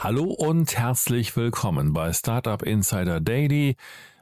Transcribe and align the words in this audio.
Hallo 0.00 0.26
und 0.26 0.78
herzlich 0.78 1.36
willkommen 1.36 1.92
bei 1.92 2.12
Startup 2.12 2.62
Insider 2.62 3.20
Daily. 3.20 3.74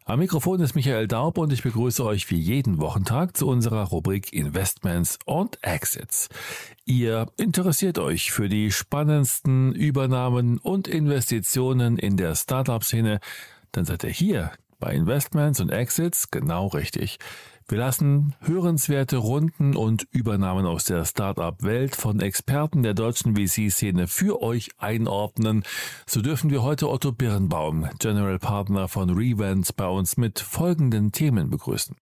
Am 0.07 0.21
Mikrofon 0.21 0.61
ist 0.61 0.75
Michael 0.75 1.07
Daub 1.07 1.37
und 1.37 1.53
ich 1.53 1.63
begrüße 1.63 2.03
euch 2.03 2.31
wie 2.31 2.39
jeden 2.39 2.79
Wochentag 2.79 3.37
zu 3.37 3.47
unserer 3.47 3.85
Rubrik 3.85 4.33
Investments 4.33 5.19
und 5.27 5.63
Exits. 5.63 6.31
Ihr 6.87 7.27
interessiert 7.37 7.99
euch 7.99 8.33
für 8.33 8.49
die 8.49 8.73
spannendsten 8.73 9.75
Übernahmen 9.75 10.57
und 10.57 10.89
Investitionen 10.89 11.99
in 11.99 12.17
der 12.17 12.35
Startup-Szene, 12.35 13.21
dann 13.73 13.85
seid 13.85 14.03
ihr 14.03 14.11
hier 14.11 14.53
bei 14.79 14.95
Investments 14.95 15.61
und 15.61 15.69
Exits 15.69 16.31
genau 16.31 16.69
richtig. 16.69 17.19
Wir 17.69 17.79
lassen 17.79 18.37
hörenswerte 18.43 19.17
Runden 19.17 19.75
und 19.75 20.07
Übernahmen 20.13 20.67
aus 20.67 20.85
der 20.85 21.05
Startup-Welt 21.05 21.97
von 21.97 22.21
Experten 22.21 22.85
der 22.85 22.95
deutschen 22.95 23.35
VC-Szene 23.35 24.07
für 24.07 24.41
euch 24.41 24.71
einordnen. 24.79 25.65
So 26.07 26.23
dürfen 26.23 26.51
wir 26.51 26.63
heute 26.63 26.89
Otto 26.89 27.11
Birnbaum, 27.11 27.89
General 27.99 28.39
Partner 28.39 28.87
von 28.87 29.11
Revent, 29.11 29.75
bei 29.75 29.89
uns 29.89 30.17
mit 30.17 30.39
folgenden 30.39 31.11
Themen 31.11 31.51
begrüßen. 31.51 31.97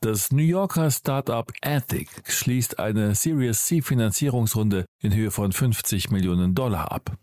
Das 0.00 0.30
New 0.30 0.44
Yorker 0.44 0.92
Startup 0.92 1.50
Ethic 1.60 2.08
schließt 2.28 2.78
eine 2.78 3.16
Series 3.16 3.64
C 3.64 3.82
Finanzierungsrunde 3.82 4.84
in 5.02 5.12
Höhe 5.12 5.32
von 5.32 5.50
50 5.50 6.12
Millionen 6.12 6.54
Dollar 6.54 6.92
ab. 6.92 7.18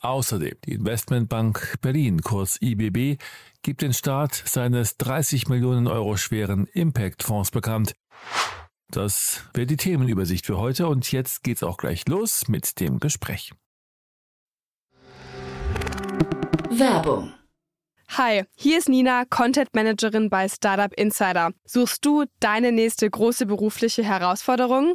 Außerdem 0.00 0.54
die 0.64 0.72
Investmentbank 0.72 1.78
Berlin, 1.80 2.22
kurz 2.22 2.58
IBB, 2.60 3.20
gibt 3.62 3.82
den 3.82 3.92
Start 3.92 4.34
seines 4.34 4.96
30 4.98 5.48
Millionen 5.48 5.86
Euro 5.86 6.16
schweren 6.16 6.66
Impact-Fonds 6.66 7.50
bekannt. 7.50 7.94
Das 8.88 9.42
wäre 9.54 9.66
die 9.66 9.76
Themenübersicht 9.76 10.46
für 10.46 10.58
heute 10.58 10.86
und 10.86 11.10
jetzt 11.10 11.42
geht's 11.42 11.62
auch 11.62 11.76
gleich 11.76 12.06
los 12.08 12.46
mit 12.48 12.78
dem 12.78 13.00
Gespräch. 13.00 13.52
Werbung. 16.70 17.32
Hi, 18.10 18.44
hier 18.54 18.78
ist 18.78 18.88
Nina, 18.88 19.24
Content 19.24 19.74
Managerin 19.74 20.30
bei 20.30 20.48
Startup 20.48 20.92
Insider. 20.94 21.50
Suchst 21.64 22.04
du 22.04 22.24
deine 22.38 22.70
nächste 22.70 23.10
große 23.10 23.46
berufliche 23.46 24.04
Herausforderung? 24.04 24.94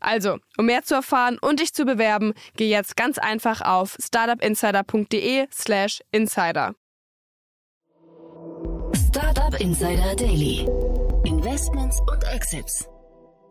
Also, 0.00 0.38
um 0.58 0.66
mehr 0.66 0.82
zu 0.82 0.94
erfahren 0.94 1.38
und 1.40 1.60
dich 1.60 1.72
zu 1.72 1.84
bewerben, 1.84 2.34
geh 2.56 2.68
jetzt 2.68 2.96
ganz 2.96 3.18
einfach 3.18 3.60
auf 3.62 3.96
startupinsider.de/slash 4.00 6.00
insider. 6.12 6.74
Startup 9.08 9.60
Insider 9.60 10.14
Daily. 10.14 10.68
Investments 11.24 12.00
und 12.10 12.22
Exits. 12.24 12.88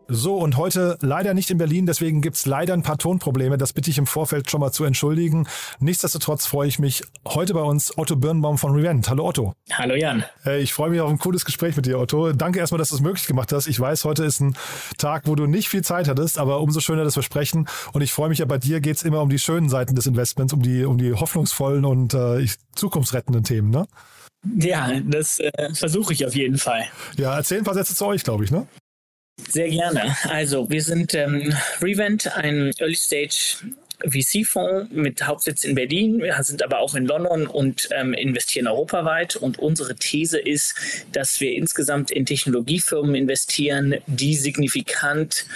So, 0.08 0.36
und 0.36 0.56
heute 0.56 0.96
leider 1.00 1.34
nicht 1.34 1.50
in 1.50 1.58
Berlin, 1.58 1.84
deswegen 1.84 2.20
gibt's 2.20 2.46
leider 2.46 2.74
ein 2.74 2.84
paar 2.84 2.96
Tonprobleme. 2.96 3.58
Das 3.58 3.72
bitte 3.72 3.90
ich 3.90 3.98
im 3.98 4.06
Vorfeld 4.06 4.48
schon 4.48 4.60
mal 4.60 4.70
zu 4.70 4.84
entschuldigen. 4.84 5.48
Nichtsdestotrotz 5.80 6.46
freue 6.46 6.68
ich 6.68 6.78
mich 6.78 7.02
heute 7.26 7.54
bei 7.54 7.60
uns 7.60 7.98
Otto 7.98 8.14
Birnbaum 8.14 8.56
von 8.56 8.72
Revent. 8.72 9.10
Hallo 9.10 9.26
Otto. 9.26 9.54
Hallo 9.72 9.96
Jan. 9.96 10.24
Ich 10.60 10.72
freue 10.72 10.90
mich 10.90 11.00
auf 11.00 11.10
ein 11.10 11.18
cooles 11.18 11.44
Gespräch 11.44 11.74
mit 11.74 11.86
dir, 11.86 11.98
Otto. 11.98 12.32
Danke 12.32 12.60
erstmal, 12.60 12.78
dass 12.78 12.90
du 12.90 12.94
es 12.94 13.00
möglich 13.00 13.26
gemacht 13.26 13.52
hast. 13.52 13.66
Ich 13.66 13.80
weiß, 13.80 14.04
heute 14.04 14.24
ist 14.24 14.38
ein 14.38 14.56
Tag, 14.96 15.22
wo 15.26 15.34
du 15.34 15.46
nicht 15.46 15.68
viel 15.68 15.82
Zeit 15.82 16.06
hattest, 16.06 16.38
aber 16.38 16.60
umso 16.60 16.78
schöner, 16.78 17.02
dass 17.02 17.16
wir 17.16 17.24
sprechen. 17.24 17.66
Und 17.92 18.02
ich 18.02 18.12
freue 18.12 18.28
mich 18.28 18.38
ja, 18.38 18.44
bei 18.44 18.58
dir 18.58 18.80
geht's 18.80 19.02
immer 19.02 19.22
um 19.22 19.28
die 19.28 19.40
schönen 19.40 19.68
Seiten 19.68 19.96
des 19.96 20.06
Investments, 20.06 20.52
um 20.52 20.62
die, 20.62 20.84
um 20.84 20.98
die 20.98 21.14
hoffnungsvollen 21.14 21.84
und 21.84 22.14
äh, 22.14 22.46
zukunftsrettenden 22.76 23.42
Themen, 23.42 23.70
ne? 23.70 23.88
Ja, 24.56 25.00
das 25.00 25.40
äh, 25.40 25.74
versuche 25.74 26.12
ich 26.12 26.24
auf 26.24 26.36
jeden 26.36 26.58
Fall. 26.58 26.84
Ja, 27.16 27.34
erzähl 27.36 27.58
ein 27.58 27.64
paar 27.64 27.74
Sätze 27.74 27.96
zu 27.96 28.06
euch, 28.06 28.22
glaube 28.22 28.44
ich, 28.44 28.52
ne? 28.52 28.68
Sehr 29.36 29.68
gerne. 29.68 30.16
Also, 30.28 30.68
wir 30.70 30.82
sind 30.82 31.14
ähm, 31.14 31.54
Revent, 31.82 32.36
ein 32.36 32.72
Early 32.78 32.94
Stage 32.94 33.58
VC-Fonds 34.04 34.92
mit 34.92 35.26
Hauptsitz 35.26 35.64
in 35.64 35.74
Berlin. 35.74 36.20
Wir 36.20 36.42
sind 36.42 36.62
aber 36.62 36.78
auch 36.80 36.94
in 36.94 37.06
London 37.06 37.46
und 37.46 37.88
ähm, 37.92 38.12
investieren 38.12 38.66
europaweit. 38.66 39.36
Und 39.36 39.58
unsere 39.58 39.94
These 39.94 40.38
ist, 40.38 40.74
dass 41.12 41.40
wir 41.40 41.52
insgesamt 41.52 42.10
in 42.10 42.26
Technologiefirmen 42.26 43.14
investieren, 43.14 43.96
die 44.06 44.34
signifikant 44.34 45.46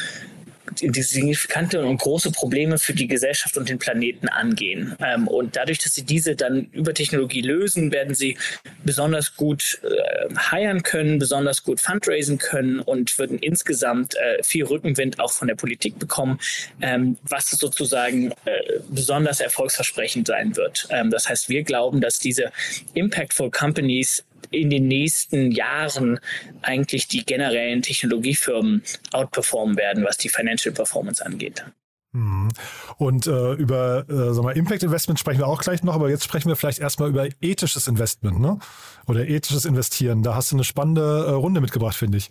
die 0.81 1.03
signifikante 1.03 1.84
und 1.84 1.98
große 1.98 2.31
Probleme 2.32 2.78
für 2.78 2.94
die 2.94 3.06
Gesellschaft 3.06 3.56
und 3.56 3.69
den 3.69 3.78
Planeten 3.78 4.28
angehen. 4.28 4.97
Ähm, 5.00 5.28
und 5.28 5.56
dadurch, 5.56 5.78
dass 5.78 5.94
sie 5.94 6.04
diese 6.04 6.36
dann 6.36 6.66
über 6.72 6.94
Technologie 6.94 7.42
lösen, 7.42 7.92
werden 7.92 8.14
sie 8.14 8.36
besonders 8.84 9.36
gut 9.36 9.81
äh, 9.82 10.28
hiren 10.50 10.82
können, 10.82 11.19
besonders 11.19 11.62
gut 11.62 11.81
fundraisen 11.81 12.38
können 12.38 12.81
und 12.81 13.19
würden 13.19 13.38
insgesamt 13.38 14.14
äh, 14.16 14.42
viel 14.42 14.64
Rückenwind 14.64 15.20
auch 15.20 15.32
von 15.32 15.48
der 15.48 15.54
Politik 15.54 15.98
bekommen, 15.98 16.38
ähm, 16.81 17.16
was 17.22 17.50
sozusagen 17.50 18.32
äh, 18.44 18.81
besonders 18.88 19.41
erfolgsversprechend 19.41 20.26
sein 20.26 20.56
wird. 20.56 20.87
Ähm, 20.91 21.10
das 21.10 21.28
heißt, 21.28 21.48
wir 21.48 21.62
glauben, 21.62 22.00
dass 22.00 22.19
diese 22.19 22.52
Impactful 22.94 23.50
Companies 23.50 24.25
in 24.50 24.71
den 24.71 24.88
nächsten 24.88 25.50
Jahren 25.53 26.19
eigentlich 26.62 27.09
die 27.09 27.25
generellen 27.25 27.83
Technologiefirmen 27.83 28.83
outperformen 29.12 29.77
werden, 29.77 30.05
was 30.05 30.16
die 30.16 30.28
Financial 30.28 30.75
Performance 30.75 31.25
angeht. 31.25 31.65
Mhm. 32.12 32.49
Und 32.97 33.27
äh, 33.27 33.53
über 33.53 34.05
äh, 34.09 34.43
mal, 34.43 34.56
Impact 34.56 34.83
Investment 34.83 35.21
sprechen 35.21 35.38
wir 35.38 35.47
auch 35.47 35.62
gleich 35.62 35.83
noch, 35.83 35.94
aber 35.94 36.11
jetzt 36.11 36.25
sprechen 36.25 36.49
wir 36.49 36.56
vielleicht 36.56 36.81
erstmal 36.81 37.09
über 37.09 37.28
ethisches 37.41 37.87
Investment, 37.87 38.41
ne? 38.41 38.59
Oder 39.06 39.28
ethisches 39.28 39.65
Investieren. 39.65 40.22
Da 40.22 40.34
hast 40.34 40.50
du 40.50 40.56
eine 40.56 40.65
spannende 40.65 41.27
äh, 41.27 41.31
Runde 41.31 41.61
mitgebracht, 41.61 41.97
finde 41.97 42.19
ich. 42.19 42.28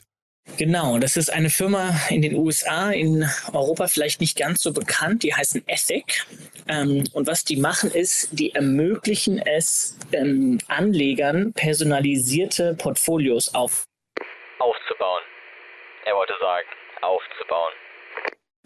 Genau, 0.58 1.00
das 1.00 1.16
ist 1.16 1.32
eine 1.32 1.50
Firma 1.50 1.96
in 2.10 2.22
den 2.22 2.36
USA, 2.36 2.92
in 2.92 3.26
Europa 3.54 3.88
vielleicht 3.88 4.20
nicht 4.20 4.38
ganz 4.38 4.62
so 4.62 4.74
bekannt. 4.74 5.24
Die 5.24 5.34
heißen 5.34 5.64
Ethic. 5.68 6.26
Ähm, 6.68 7.06
und 7.14 7.28
was 7.28 7.46
die 7.46 7.56
machen 7.56 7.92
ist, 7.92 8.30
die 8.32 8.54
ermöglichen 8.54 9.40
es 9.40 9.98
ähm, 10.12 10.60
Anlegern 10.68 11.54
personalisierte 11.54 12.76
Portfolios 12.76 13.54
auf 13.54 13.86
aufzubauen. 14.60 15.22
Er 16.06 16.16
wollte 16.16 16.34
sagen, 16.42 16.68
aufzubauen. 17.02 17.74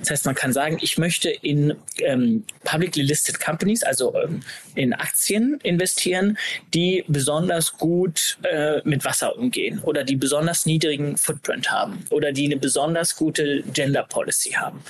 Das 0.04 0.12
heißt, 0.12 0.26
man 0.26 0.36
kann 0.36 0.52
sagen, 0.52 0.80
ich 0.82 0.98
möchte 0.98 1.30
in 1.30 1.76
ähm, 2.00 2.44
publicly 2.66 3.04
listed 3.04 3.40
companies, 3.40 3.84
also 3.84 4.14
ähm, 4.16 4.42
in 4.76 4.94
Aktien 4.94 5.62
investieren, 5.64 6.38
die 6.74 7.06
besonders 7.08 7.78
gut 7.78 8.38
äh, 8.44 8.82
mit 8.84 9.06
Wasser 9.06 9.38
umgehen 9.38 9.80
oder 9.80 10.04
die 10.04 10.18
besonders 10.18 10.66
niedrigen 10.66 11.16
Footprint 11.16 11.72
haben 11.72 12.06
oder 12.10 12.34
die 12.34 12.46
eine 12.46 12.58
besonders 12.58 13.16
gute 13.16 13.64
Gender 13.72 14.04
Policy 14.04 14.52
haben. 14.52 14.82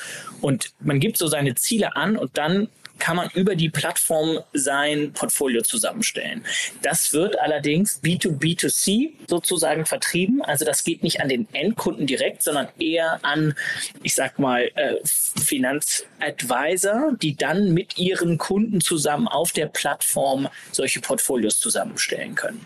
Und 0.41 0.73
man 0.79 0.99
gibt 0.99 1.17
so 1.17 1.27
seine 1.27 1.53
Ziele 1.53 1.95
an 1.95 2.17
und 2.17 2.35
dann 2.39 2.67
kann 3.03 3.17
man 3.17 3.29
über 3.33 3.57
die 3.57 3.69
Plattform 3.69 4.39
sein 4.53 5.11
Portfolio 5.11 5.61
zusammenstellen. 5.61 6.45
Das 6.83 7.11
wird 7.11 7.37
allerdings 7.37 8.01
B2B2C 8.01 9.11
sozusagen 9.27 9.85
vertrieben. 9.85 10.41
Also 10.41 10.63
das 10.63 10.85
geht 10.85 11.03
nicht 11.03 11.19
an 11.19 11.27
den 11.27 11.53
Endkunden 11.53 12.07
direkt, 12.07 12.43
sondern 12.43 12.69
eher 12.79 13.19
an, 13.25 13.55
ich 14.03 14.15
sag 14.15 14.39
mal, 14.39 14.71
äh, 14.75 14.95
Finanzadvisor, 15.03 17.17
die 17.21 17.35
dann 17.35 17.73
mit 17.73 17.97
ihren 17.97 18.37
Kunden 18.37 18.79
zusammen 18.79 19.27
auf 19.27 19.51
der 19.51 19.65
Plattform 19.65 20.47
solche 20.71 21.01
Portfolios 21.01 21.59
zusammenstellen 21.59 22.35
können. 22.35 22.65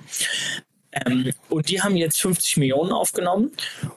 Ähm, 0.92 1.34
und 1.50 1.70
die 1.70 1.82
haben 1.82 1.96
jetzt 1.96 2.22
50 2.22 2.58
Millionen 2.58 2.92
aufgenommen. 2.92 3.54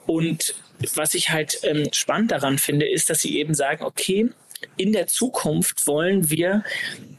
Und 0.07 0.55
was 0.95 1.13
ich 1.13 1.29
halt 1.29 1.59
ähm, 1.61 1.87
spannend 1.91 2.31
daran 2.31 2.57
finde, 2.57 2.89
ist, 2.89 3.11
dass 3.11 3.21
sie 3.21 3.37
eben 3.37 3.53
sagen, 3.53 3.85
okay, 3.85 4.31
in 4.77 4.93
der 4.93 5.07
Zukunft 5.07 5.87
wollen 5.87 6.29
wir 6.29 6.63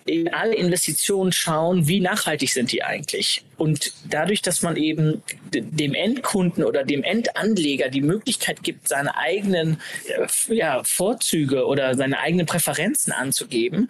in 0.04 0.32
alle 0.32 0.54
Investitionen 0.54 1.32
schauen, 1.32 1.86
wie 1.86 2.00
nachhaltig 2.00 2.52
sind 2.52 2.72
die 2.72 2.82
eigentlich. 2.82 3.44
Und 3.56 3.92
dadurch, 4.10 4.42
dass 4.42 4.62
man 4.62 4.76
eben 4.76 5.22
dem 5.52 5.94
Endkunden 5.94 6.64
oder 6.64 6.84
dem 6.84 7.02
Endanleger 7.04 7.88
die 7.88 8.00
Möglichkeit 8.00 8.62
gibt, 8.62 8.88
seine 8.88 9.16
eigenen 9.16 9.78
äh, 10.08 10.54
ja, 10.54 10.82
Vorzüge 10.84 11.66
oder 11.66 11.94
seine 11.94 12.18
eigenen 12.18 12.46
Präferenzen 12.46 13.12
anzugeben, 13.12 13.88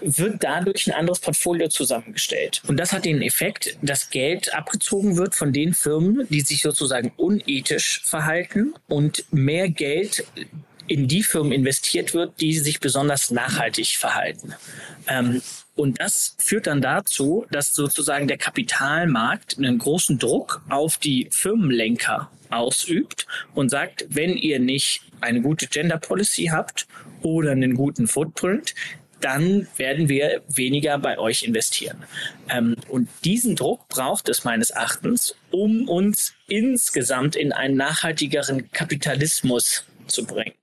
wird 0.00 0.42
dadurch 0.42 0.86
ein 0.86 0.94
anderes 0.94 1.20
Portfolio 1.20 1.68
zusammengestellt. 1.68 2.62
Und 2.66 2.78
das 2.78 2.92
hat 2.92 3.04
den 3.04 3.20
Effekt, 3.22 3.76
dass 3.82 4.10
Geld 4.10 4.54
abgezogen 4.54 5.16
wird 5.16 5.34
von 5.34 5.52
den 5.52 5.74
Firmen, 5.74 6.26
die 6.30 6.40
sich 6.40 6.62
sozusagen 6.62 7.12
unethisch 7.16 8.00
verhalten 8.04 8.74
und 8.88 9.24
mehr 9.30 9.68
Geld 9.68 10.24
in 10.90 11.06
die 11.06 11.22
Firmen 11.22 11.52
investiert 11.52 12.14
wird, 12.14 12.40
die 12.40 12.58
sich 12.58 12.80
besonders 12.80 13.30
nachhaltig 13.30 13.96
verhalten. 13.96 14.54
Ähm, 15.06 15.40
und 15.76 16.00
das 16.00 16.34
führt 16.38 16.66
dann 16.66 16.82
dazu, 16.82 17.46
dass 17.52 17.76
sozusagen 17.76 18.26
der 18.26 18.38
Kapitalmarkt 18.38 19.56
einen 19.56 19.78
großen 19.78 20.18
Druck 20.18 20.62
auf 20.68 20.98
die 20.98 21.28
Firmenlenker 21.30 22.28
ausübt 22.50 23.28
und 23.54 23.68
sagt, 23.68 24.04
wenn 24.08 24.36
ihr 24.36 24.58
nicht 24.58 25.02
eine 25.20 25.40
gute 25.42 25.68
Gender 25.68 25.98
Policy 25.98 26.46
habt 26.46 26.88
oder 27.22 27.52
einen 27.52 27.76
guten 27.76 28.08
Footprint, 28.08 28.74
dann 29.20 29.68
werden 29.76 30.08
wir 30.08 30.42
weniger 30.48 30.98
bei 30.98 31.18
euch 31.18 31.44
investieren. 31.44 32.02
Ähm, 32.48 32.74
und 32.88 33.08
diesen 33.24 33.54
Druck 33.54 33.86
braucht 33.88 34.28
es 34.28 34.42
meines 34.42 34.70
Erachtens, 34.70 35.36
um 35.52 35.88
uns 35.88 36.34
insgesamt 36.48 37.36
in 37.36 37.52
einen 37.52 37.76
nachhaltigeren 37.76 38.72
Kapitalismus 38.72 39.84
zu 40.08 40.24
bringen. 40.24 40.54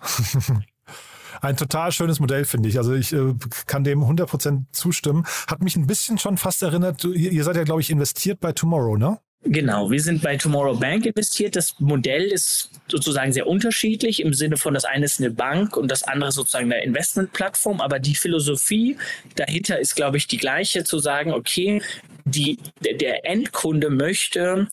Ein 1.40 1.56
total 1.56 1.90
schönes 1.90 2.20
Modell, 2.20 2.44
finde 2.44 2.68
ich. 2.68 2.76
Also 2.76 2.94
ich 2.94 3.12
äh, 3.12 3.34
kann 3.66 3.84
dem 3.84 4.00
100% 4.00 4.64
zustimmen. 4.72 5.24
Hat 5.46 5.62
mich 5.62 5.76
ein 5.76 5.86
bisschen 5.86 6.18
schon 6.18 6.36
fast 6.36 6.62
erinnert, 6.62 7.02
ihr, 7.04 7.32
ihr 7.32 7.44
seid 7.44 7.56
ja, 7.56 7.64
glaube 7.64 7.80
ich, 7.80 7.90
investiert 7.90 8.40
bei 8.40 8.52
Tomorrow, 8.52 8.96
ne? 8.96 9.18
Genau, 9.42 9.90
wir 9.90 10.02
sind 10.02 10.20
bei 10.20 10.36
Tomorrow 10.36 10.76
Bank 10.76 11.06
investiert. 11.06 11.56
Das 11.56 11.80
Modell 11.80 12.24
ist 12.24 12.70
sozusagen 12.88 13.32
sehr 13.32 13.46
unterschiedlich 13.46 14.20
im 14.20 14.34
Sinne 14.34 14.58
von, 14.58 14.74
das 14.74 14.84
eine 14.84 15.06
ist 15.06 15.18
eine 15.18 15.30
Bank 15.30 15.78
und 15.78 15.90
das 15.90 16.02
andere 16.02 16.30
sozusagen 16.30 16.70
eine 16.70 16.84
Investmentplattform. 16.84 17.80
Aber 17.80 17.98
die 17.98 18.14
Philosophie 18.14 18.98
dahinter 19.36 19.78
ist, 19.78 19.96
glaube 19.96 20.18
ich, 20.18 20.26
die 20.26 20.36
gleiche, 20.36 20.84
zu 20.84 20.98
sagen, 20.98 21.32
okay, 21.32 21.80
die, 22.26 22.58
der 22.80 23.24
Endkunde 23.24 23.88
möchte 23.88 24.68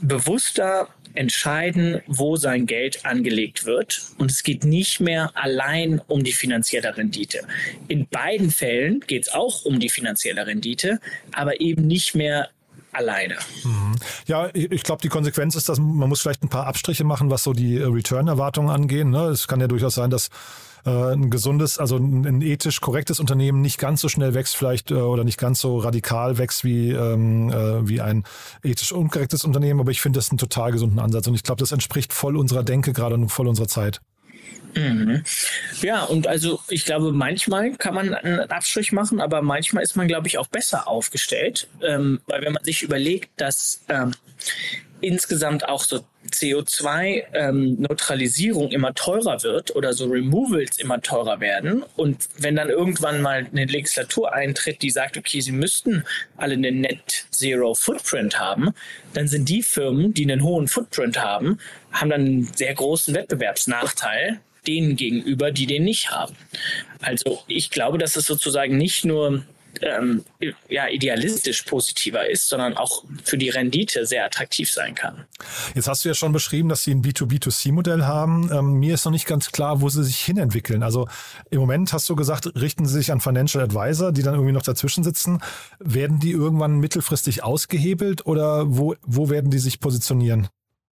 bewusster 0.00 0.88
entscheiden, 1.14 2.00
wo 2.06 2.36
sein 2.36 2.66
Geld 2.66 3.04
angelegt 3.04 3.64
wird. 3.64 4.02
Und 4.18 4.30
es 4.30 4.42
geht 4.42 4.64
nicht 4.64 5.00
mehr 5.00 5.30
allein 5.34 6.00
um 6.06 6.24
die 6.24 6.32
finanzielle 6.32 6.96
Rendite. 6.96 7.40
In 7.88 8.06
beiden 8.06 8.50
Fällen 8.50 9.00
geht 9.00 9.26
es 9.26 9.32
auch 9.32 9.64
um 9.64 9.80
die 9.80 9.88
finanzielle 9.88 10.46
Rendite, 10.46 11.00
aber 11.32 11.60
eben 11.60 11.86
nicht 11.86 12.14
mehr 12.14 12.50
alleine. 12.92 13.36
Mhm. 13.64 13.96
Ja, 14.26 14.50
ich 14.52 14.82
glaube, 14.82 15.02
die 15.02 15.08
Konsequenz 15.08 15.54
ist, 15.54 15.68
dass 15.68 15.78
man 15.78 16.08
muss 16.08 16.20
vielleicht 16.20 16.42
ein 16.42 16.48
paar 16.48 16.66
Abstriche 16.66 17.04
machen, 17.04 17.30
was 17.30 17.44
so 17.44 17.52
die 17.52 17.78
Return-Erwartungen 17.78 18.70
angehen. 18.70 19.10
Ne? 19.10 19.26
Es 19.26 19.46
kann 19.46 19.60
ja 19.60 19.68
durchaus 19.68 19.94
sein, 19.94 20.10
dass 20.10 20.26
äh, 20.26 20.30
ein 20.88 21.30
gesundes, 21.30 21.78
also 21.78 21.96
ein, 21.96 22.40
ethisch 22.42 22.80
korrektes 22.80 23.20
Unternehmen 23.20 23.60
nicht 23.60 23.78
ganz 23.78 24.00
so 24.00 24.08
schnell 24.08 24.34
wächst 24.34 24.56
vielleicht 24.56 24.90
äh, 24.90 24.94
oder 24.94 25.24
nicht 25.24 25.38
ganz 25.38 25.60
so 25.60 25.78
radikal 25.78 26.38
wächst 26.38 26.64
wie, 26.64 26.90
ähm, 26.90 27.50
äh, 27.50 27.88
wie 27.88 28.00
ein 28.00 28.24
ethisch 28.62 28.92
unkorrektes 28.92 29.44
Unternehmen. 29.44 29.80
Aber 29.80 29.90
ich 29.90 30.00
finde 30.00 30.18
das 30.18 30.30
einen 30.30 30.38
total 30.38 30.72
gesunden 30.72 30.98
Ansatz 30.98 31.26
und 31.26 31.34
ich 31.34 31.42
glaube, 31.42 31.60
das 31.60 31.72
entspricht 31.72 32.12
voll 32.12 32.36
unserer 32.36 32.62
Denke 32.62 32.92
gerade 32.92 33.14
und 33.14 33.28
voll 33.28 33.48
unserer 33.48 33.68
Zeit. 33.68 34.00
Mhm. 34.74 35.22
Ja, 35.82 36.04
und 36.04 36.26
also 36.26 36.60
ich 36.68 36.84
glaube, 36.84 37.12
manchmal 37.12 37.72
kann 37.76 37.94
man 37.94 38.14
einen 38.14 38.40
Abstrich 38.50 38.92
machen, 38.92 39.20
aber 39.20 39.42
manchmal 39.42 39.82
ist 39.82 39.96
man, 39.96 40.08
glaube 40.08 40.28
ich, 40.28 40.38
auch 40.38 40.46
besser 40.46 40.86
aufgestellt, 40.88 41.68
ähm, 41.82 42.20
weil 42.26 42.42
wenn 42.42 42.52
man 42.52 42.64
sich 42.64 42.82
überlegt, 42.82 43.30
dass 43.36 43.82
ähm, 43.88 44.12
insgesamt 45.00 45.68
auch 45.68 45.82
so 45.82 46.04
CO2-Neutralisierung 46.40 48.68
ähm, 48.68 48.74
immer 48.74 48.94
teurer 48.94 49.42
wird 49.42 49.74
oder 49.76 49.92
so 49.92 50.06
Removals 50.06 50.78
immer 50.78 51.02
teurer 51.02 51.40
werden. 51.40 51.84
Und 51.96 52.28
wenn 52.38 52.56
dann 52.56 52.70
irgendwann 52.70 53.22
mal 53.22 53.46
eine 53.50 53.66
Legislatur 53.66 54.32
eintritt, 54.32 54.82
die 54.82 54.90
sagt, 54.90 55.16
okay, 55.16 55.40
sie 55.40 55.52
müssten 55.52 56.04
alle 56.36 56.54
einen 56.54 56.80
Net 56.80 57.26
Zero 57.30 57.74
Footprint 57.74 58.40
haben, 58.40 58.70
dann 59.12 59.28
sind 59.28 59.48
die 59.48 59.62
Firmen, 59.62 60.12
die 60.14 60.24
einen 60.24 60.42
hohen 60.42 60.66
Footprint 60.68 61.18
haben, 61.18 61.58
haben 61.92 62.10
dann 62.10 62.20
einen 62.20 62.52
sehr 62.54 62.74
großen 62.74 63.14
Wettbewerbsnachteil 63.14 64.40
denen 64.66 64.96
gegenüber, 64.96 65.52
die 65.52 65.66
den 65.66 65.84
nicht 65.84 66.10
haben. 66.10 66.34
Also 67.00 67.42
ich 67.46 67.70
glaube, 67.70 67.98
dass 67.98 68.16
es 68.16 68.26
sozusagen 68.26 68.76
nicht 68.76 69.04
nur 69.04 69.44
ähm, 69.82 70.24
ja, 70.68 70.88
idealistisch 70.88 71.62
positiver 71.62 72.28
ist, 72.28 72.48
sondern 72.48 72.76
auch 72.76 73.04
für 73.24 73.38
die 73.38 73.48
Rendite 73.48 74.06
sehr 74.06 74.24
attraktiv 74.24 74.70
sein 74.70 74.94
kann. 74.94 75.24
Jetzt 75.74 75.88
hast 75.88 76.04
du 76.04 76.08
ja 76.08 76.14
schon 76.14 76.32
beschrieben, 76.32 76.68
dass 76.68 76.84
sie 76.84 76.92
ein 76.92 77.02
B2B2C-Modell 77.02 78.04
haben. 78.04 78.50
Ähm, 78.52 78.74
mir 78.74 78.94
ist 78.94 79.04
noch 79.04 79.12
nicht 79.12 79.26
ganz 79.26 79.52
klar, 79.52 79.80
wo 79.80 79.88
sie 79.88 80.04
sich 80.04 80.18
hinentwickeln. 80.18 80.82
Also 80.82 81.08
im 81.50 81.60
Moment 81.60 81.92
hast 81.92 82.08
du 82.08 82.16
gesagt, 82.16 82.50
richten 82.54 82.86
sie 82.86 82.94
sich 82.94 83.12
an 83.12 83.20
Financial 83.20 83.62
Advisor, 83.62 84.12
die 84.12 84.22
dann 84.22 84.34
irgendwie 84.34 84.52
noch 84.52 84.62
dazwischen 84.62 85.04
sitzen. 85.04 85.40
Werden 85.78 86.20
die 86.20 86.32
irgendwann 86.32 86.78
mittelfristig 86.78 87.42
ausgehebelt 87.42 88.26
oder 88.26 88.64
wo, 88.66 88.94
wo 89.02 89.30
werden 89.30 89.50
die 89.50 89.58
sich 89.58 89.80
positionieren? 89.80 90.48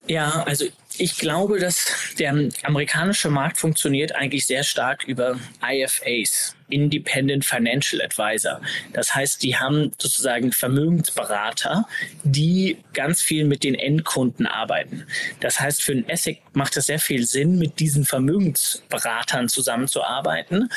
Ja, 0.07 0.43
also 0.43 0.65
ich 0.97 1.17
glaube, 1.17 1.59
dass 1.59 1.87
der 2.19 2.49
amerikanische 2.63 3.29
Markt 3.29 3.57
funktioniert 3.57 4.13
eigentlich 4.13 4.45
sehr 4.45 4.63
stark 4.63 5.05
über 5.05 5.39
IFAs, 5.65 6.55
Independent 6.69 7.45
Financial 7.45 8.01
Advisor. 8.01 8.61
Das 8.91 9.15
heißt, 9.15 9.41
die 9.41 9.57
haben 9.57 9.91
sozusagen 9.97 10.51
Vermögensberater, 10.51 11.87
die 12.23 12.77
ganz 12.93 13.21
viel 13.21 13.45
mit 13.45 13.63
den 13.63 13.75
Endkunden 13.75 14.45
arbeiten. 14.45 15.05
Das 15.39 15.59
heißt, 15.59 15.81
für 15.81 15.93
ein 15.93 16.05
Asset 16.09 16.37
macht 16.53 16.77
es 16.77 16.87
sehr 16.87 16.99
viel 16.99 17.25
Sinn, 17.25 17.57
mit 17.57 17.79
diesen 17.79 18.05
Vermögensberatern 18.05 19.49
zusammenzuarbeiten, 19.49 20.69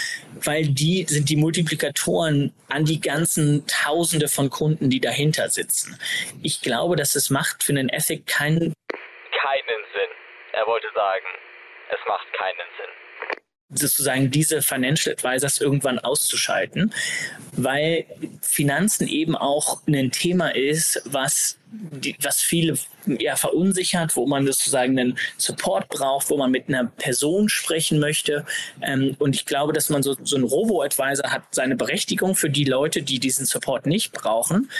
weil 0.43 0.69
die 0.69 1.05
sind 1.09 1.29
die 1.29 1.37
Multiplikatoren 1.37 2.53
an 2.69 2.85
die 2.85 3.01
ganzen 3.01 3.67
Tausende 3.67 4.29
von 4.29 4.51
Kunden, 4.51 4.89
die 4.89 5.01
dahinter 5.01 5.51
sitzen. 5.51 5.97
Ich 6.43 6.63
glaube, 6.63 6.97
dass 6.97 7.17
es 7.17 7.29
macht 7.29 7.63
für 7.63 7.73
einen 7.73 7.91
Asset 7.93 8.27
keinen. 8.27 8.73
Er 10.57 10.67
wollte 10.67 10.89
sagen, 10.95 11.27
es 11.91 11.99
macht 12.09 12.33
keinen 12.33 12.67
Sinn 12.79 13.07
sozusagen 13.69 14.31
diese 14.31 14.63
Financial 14.63 15.13
Advisors 15.13 15.61
irgendwann 15.61 15.99
auszuschalten, 15.99 16.95
weil 17.53 18.07
Finanzen 18.41 19.09
eben 19.09 19.35
auch 19.35 19.83
ein 19.89 20.13
Thema 20.13 20.55
ist, 20.55 21.03
was 21.05 21.59
die, 21.73 22.17
was 22.23 22.41
viele 22.41 22.79
ja, 23.07 23.35
verunsichert, 23.35 24.15
wo 24.15 24.27
man 24.27 24.47
sozusagen 24.47 24.99
einen 24.99 25.19
Support 25.37 25.89
braucht, 25.89 26.31
wo 26.31 26.37
man 26.37 26.53
mit 26.53 26.69
einer 26.69 26.85
Person 26.85 27.49
sprechen 27.49 27.99
möchte. 27.99 28.47
Ähm, 28.83 29.17
und 29.19 29.35
ich 29.35 29.47
glaube, 29.47 29.73
dass 29.73 29.91
man 29.91 30.03
so, 30.03 30.17
so 30.23 30.37
ein 30.37 30.45
Robo-Advisor 30.45 31.31
hat 31.31 31.43
seine 31.51 31.75
Berechtigung 31.75 32.37
für 32.37 32.49
die 32.49 32.65
Leute, 32.65 33.03
die 33.03 33.19
diesen 33.19 33.47
Support 33.47 33.87
nicht 33.87 34.13
brauchen. 34.13 34.71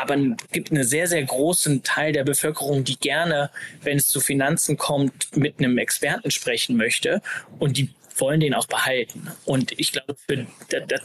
Aber 0.00 0.16
es 0.16 0.50
gibt 0.52 0.70
einen 0.70 0.84
sehr, 0.84 1.08
sehr 1.08 1.22
großen 1.24 1.82
Teil 1.82 2.12
der 2.12 2.24
Bevölkerung, 2.24 2.84
die 2.84 2.98
gerne, 2.98 3.50
wenn 3.82 3.96
es 3.96 4.08
zu 4.08 4.20
Finanzen 4.20 4.76
kommt, 4.76 5.36
mit 5.36 5.58
einem 5.58 5.76
Experten 5.78 6.30
sprechen 6.30 6.76
möchte. 6.76 7.20
Und 7.58 7.76
die 7.76 7.90
wollen 8.16 8.40
den 8.40 8.54
auch 8.54 8.66
behalten. 8.66 9.28
Und 9.44 9.72
ich 9.78 9.92
glaube, 9.92 10.16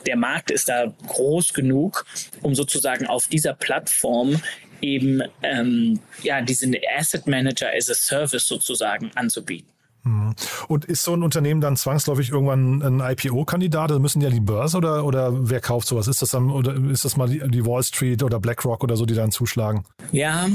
der 0.05 0.15
Markt 0.15 0.51
ist 0.51 0.69
da 0.69 0.93
groß 1.07 1.53
genug, 1.53 2.05
um 2.41 2.55
sozusagen 2.55 3.07
auf 3.07 3.27
dieser 3.27 3.53
Plattform 3.53 4.41
eben 4.81 5.21
ähm, 5.41 5.99
ja 6.23 6.41
diesen 6.41 6.75
Asset 6.95 7.25
Manager 7.25 7.71
as 7.73 7.89
a 7.89 7.93
Service 7.93 8.47
sozusagen 8.47 9.11
anzubieten. 9.15 9.72
Mhm. 10.03 10.35
Und 10.67 10.85
ist 10.85 11.03
so 11.03 11.13
ein 11.13 11.23
Unternehmen 11.23 11.61
dann 11.61 11.77
zwangsläufig 11.77 12.29
irgendwann 12.29 12.81
ein 12.81 12.99
IPO-Kandidat? 12.99 13.91
Also 13.91 13.99
müssen 14.01 14.23
an 14.23 14.31
die 14.31 14.39
Börse 14.39 14.77
oder, 14.77 15.05
oder 15.05 15.49
wer 15.49 15.61
kauft 15.61 15.87
sowas? 15.87 16.07
Ist 16.07 16.21
das 16.21 16.31
dann 16.31 16.51
oder 16.51 16.75
ist 16.91 17.05
das 17.05 17.15
mal 17.17 17.29
die, 17.29 17.39
die 17.49 17.65
Wall 17.65 17.83
Street 17.83 18.21
oder 18.23 18.39
BlackRock 18.39 18.83
oder 18.83 18.97
so, 18.97 19.05
die 19.05 19.13
dann 19.13 19.31
zuschlagen? 19.31 19.85
Ja, 20.11 20.47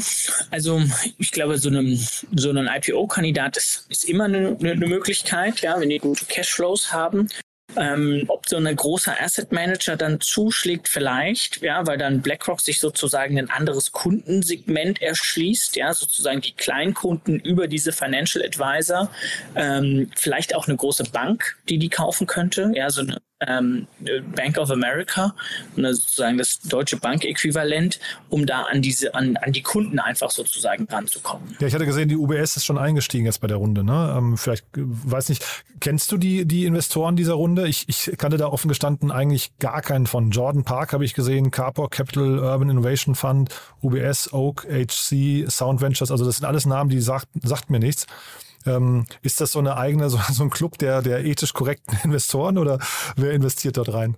also 0.50 0.82
ich 1.18 1.32
glaube, 1.32 1.58
so, 1.58 1.68
einem, 1.68 1.98
so 2.34 2.50
ein 2.50 2.68
IPO-Kandidat 2.68 3.56
ist, 3.56 3.86
ist 3.88 4.04
immer 4.04 4.24
eine, 4.24 4.56
eine 4.60 4.86
Möglichkeit, 4.86 5.60
ja, 5.62 5.80
wenn 5.80 5.88
die 5.88 5.98
gute 5.98 6.26
Cashflows 6.26 6.92
haben. 6.92 7.28
Ähm, 7.76 8.24
ob 8.28 8.48
so 8.48 8.56
ein 8.56 8.74
großer 8.74 9.20
Asset 9.20 9.52
Manager 9.52 9.96
dann 9.96 10.20
zuschlägt, 10.20 10.88
vielleicht, 10.88 11.60
ja, 11.60 11.86
weil 11.86 11.98
dann 11.98 12.22
BlackRock 12.22 12.60
sich 12.60 12.80
sozusagen 12.80 13.38
ein 13.38 13.50
anderes 13.50 13.92
Kundensegment 13.92 15.02
erschließt, 15.02 15.76
ja, 15.76 15.92
sozusagen 15.92 16.40
die 16.40 16.52
Kleinkunden 16.52 17.38
über 17.40 17.68
diese 17.68 17.92
Financial 17.92 18.44
Advisor, 18.44 19.10
ähm, 19.54 20.10
vielleicht 20.16 20.54
auch 20.54 20.66
eine 20.66 20.76
große 20.76 21.04
Bank, 21.12 21.58
die 21.68 21.78
die 21.78 21.90
kaufen 21.90 22.26
könnte, 22.26 22.72
ja, 22.74 22.88
so 22.90 23.02
eine 23.02 23.18
ähm, 23.40 23.86
Bank 24.34 24.58
of 24.58 24.70
America, 24.70 25.34
sozusagen 25.76 26.38
das 26.38 26.58
deutsche 26.60 26.96
Bankäquivalent, 26.96 28.00
um 28.30 28.46
da 28.46 28.62
an 28.62 28.82
diese, 28.82 29.14
an, 29.14 29.36
an 29.36 29.52
die 29.52 29.62
Kunden 29.62 29.98
einfach 29.98 30.30
sozusagen 30.30 30.86
ranzukommen. 30.86 31.56
Ja, 31.60 31.68
ich 31.68 31.74
hatte 31.74 31.86
gesehen, 31.86 32.08
die 32.08 32.16
UBS 32.16 32.56
ist 32.56 32.64
schon 32.64 32.78
eingestiegen 32.78 33.26
jetzt 33.26 33.40
bei 33.40 33.46
der 33.46 33.58
Runde. 33.58 33.84
Ne? 33.84 34.14
Ähm, 34.16 34.36
vielleicht, 34.36 34.64
äh, 34.76 34.82
weiß 34.82 35.28
nicht, 35.28 35.44
kennst 35.80 36.10
du 36.10 36.16
die, 36.16 36.46
die 36.46 36.64
Investoren 36.64 37.16
dieser 37.16 37.34
Runde? 37.34 37.68
Ich, 37.68 37.88
ich 37.88 38.12
kannte 38.18 38.36
da 38.36 38.48
offen 38.48 38.68
gestanden 38.68 39.12
eigentlich 39.12 39.56
gar 39.58 39.82
keinen 39.82 40.06
von. 40.06 40.30
Jordan 40.30 40.64
Park 40.64 40.92
habe 40.92 41.04
ich 41.04 41.14
gesehen, 41.14 41.50
Carport 41.50 41.92
Capital 41.92 42.38
Urban 42.40 42.70
Innovation 42.70 43.14
Fund, 43.14 43.54
UBS, 43.82 44.32
Oak, 44.32 44.66
HC, 44.68 45.46
Sound 45.48 45.80
Ventures, 45.80 46.10
also 46.10 46.24
das 46.24 46.38
sind 46.38 46.46
alles 46.46 46.66
Namen, 46.66 46.90
die 46.90 47.00
sagt, 47.00 47.28
sagt 47.42 47.70
mir 47.70 47.78
nichts. 47.78 48.06
Ähm, 48.66 49.06
ist 49.22 49.40
das 49.40 49.52
so 49.52 49.58
eine 49.58 49.76
eigene, 49.76 50.10
so, 50.10 50.18
so 50.30 50.42
ein 50.42 50.50
Club 50.50 50.78
der, 50.78 51.02
der 51.02 51.24
ethisch 51.24 51.52
korrekten 51.52 51.98
Investoren 52.04 52.58
oder 52.58 52.78
wer 53.16 53.32
investiert 53.32 53.76
dort 53.76 53.92
rein? 53.92 54.16